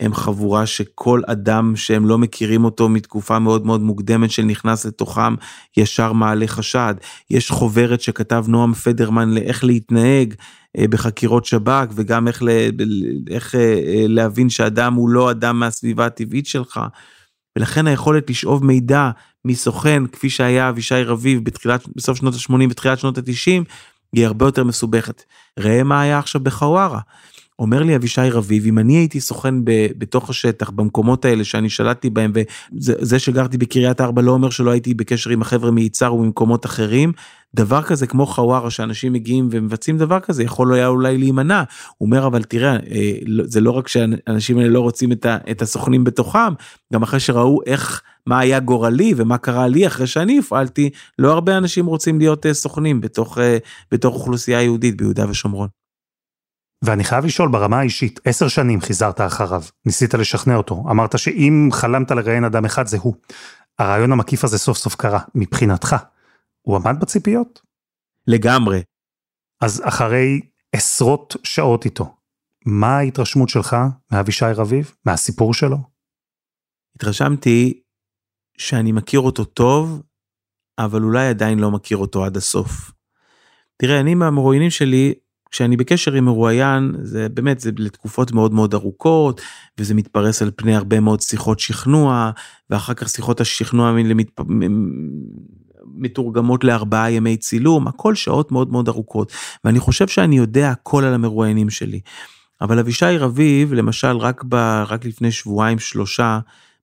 [0.00, 5.34] הם חבורה שכל אדם שהם לא מכירים אותו מתקופה מאוד מאוד מוקדמת שנכנס לתוכם
[5.76, 6.94] ישר מעלה חשד.
[7.30, 10.34] יש חוברת שכתב נועם פדרמן לאיך להתנהג
[10.76, 12.48] בחקירות שב"כ וגם איך, ל,
[13.30, 16.80] איך אה, אה, להבין שאדם הוא לא אדם מהסביבה הטבעית שלך.
[17.56, 19.10] ולכן היכולת לשאוב מידע
[19.44, 23.64] מסוכן כפי שהיה אבישי רביב בתחילת, בסוף שנות ה-80 ותחילת שנות ה-90
[24.12, 25.22] היא הרבה יותר מסובכת.
[25.58, 27.00] ראה מה היה עכשיו בחווארה.
[27.58, 32.10] אומר לי אבישי רביב, אם אני הייתי סוכן ב, בתוך השטח, במקומות האלה שאני שלטתי
[32.10, 32.32] בהם,
[32.72, 37.12] וזה שגרתי בקריית ארבע לא אומר שלא הייתי בקשר עם החבר'ה מיצהר וממקומות אחרים,
[37.54, 41.62] דבר כזה כמו חווארה שאנשים מגיעים ומבצעים דבר כזה יכול היה אולי להימנע.
[41.98, 45.62] הוא אומר אבל תראה אה, לא, זה לא רק שהאנשים האלה לא רוצים את, את
[45.62, 46.52] הסוכנים בתוכם,
[46.92, 51.56] גם אחרי שראו איך, מה היה גורלי ומה קרה לי אחרי שאני הפעלתי, לא הרבה
[51.56, 53.58] אנשים רוצים להיות אה, סוכנים בתוך, אה,
[53.92, 55.68] בתוך אוכלוסייה יהודית ביהודה ושומרון.
[56.84, 62.10] ואני חייב לשאול ברמה האישית, עשר שנים חיזרת אחריו, ניסית לשכנע אותו, אמרת שאם חלמת
[62.10, 63.14] לראיין אדם אחד זה הוא.
[63.78, 65.96] הרעיון המקיף הזה סוף סוף קרה, מבחינתך.
[66.62, 67.62] הוא עמד בציפיות?
[68.26, 68.82] לגמרי.
[69.60, 70.40] אז אחרי
[70.72, 72.16] עשרות שעות איתו,
[72.66, 73.76] מה ההתרשמות שלך
[74.12, 75.78] מאבישי רביב, מהסיפור שלו?
[76.96, 77.82] התרשמתי
[78.58, 80.02] שאני מכיר אותו טוב,
[80.78, 82.92] אבל אולי עדיין לא מכיר אותו עד הסוף.
[83.76, 85.14] תראה, אני מהמרואיינים שלי,
[85.50, 89.40] כשאני בקשר עם מרואיין, זה באמת, זה לתקופות מאוד מאוד ארוכות,
[89.78, 92.30] וזה מתפרס על פני הרבה מאוד שיחות שכנוע,
[92.70, 94.42] ואחר כך שיחות השכנוע למתפ...
[95.94, 99.32] מתורגמות לארבעה ימי צילום, הכל שעות מאוד מאוד ארוכות,
[99.64, 102.00] ואני חושב שאני יודע הכל על המרואיינים שלי.
[102.60, 104.54] אבל אבישי רביב, למשל, רק, ב,
[104.88, 106.38] רק לפני שבועיים שלושה,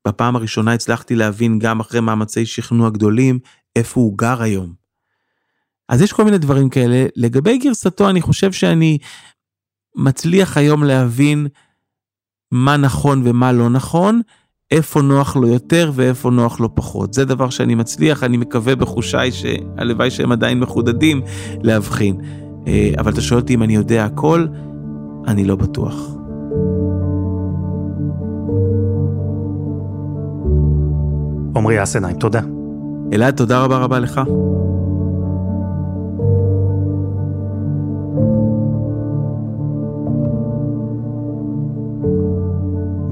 [0.07, 3.39] בפעם הראשונה הצלחתי להבין גם אחרי מאמצי שכנוע גדולים,
[3.75, 4.84] איפה הוא גר היום.
[5.89, 7.05] אז יש כל מיני דברים כאלה.
[7.15, 8.97] לגבי גרסתו, אני חושב שאני
[9.95, 11.47] מצליח היום להבין
[12.51, 14.21] מה נכון ומה לא נכון,
[14.71, 17.13] איפה נוח לו יותר ואיפה נוח לו פחות.
[17.13, 21.21] זה דבר שאני מצליח, אני מקווה בחושיי שהלוואי שהם עדיין מחודדים
[21.63, 22.21] להבחין.
[22.67, 24.47] אה, אבל אתה שואל אותי אם אני יודע הכל,
[25.27, 25.95] אני לא בטוח.
[31.55, 32.41] עמרי אסנהיים, תודה.
[33.13, 34.21] אלעד, תודה רבה רבה לך.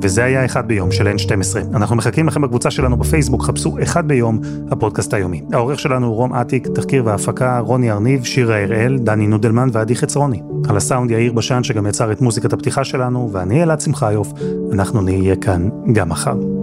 [0.04, 1.76] וזה היה אחד ביום של N12.
[1.76, 4.40] אנחנו מחכים לכם בקבוצה שלנו בפייסבוק, חפשו אחד ביום,
[4.72, 5.42] הפודקאסט היומי.
[5.54, 10.42] העורך שלנו הוא רום אטיק, תחקיר והפקה רוני ארניב, שירה הראל, דני נודלמן ועדי חצרוני.
[10.70, 14.34] על הסאונד יאיר בשן שגם יצר את מוזיקת הפתיחה שלנו, ואני אלעד שמחיוף,
[14.72, 16.63] אנחנו נהיה כאן גם מחר.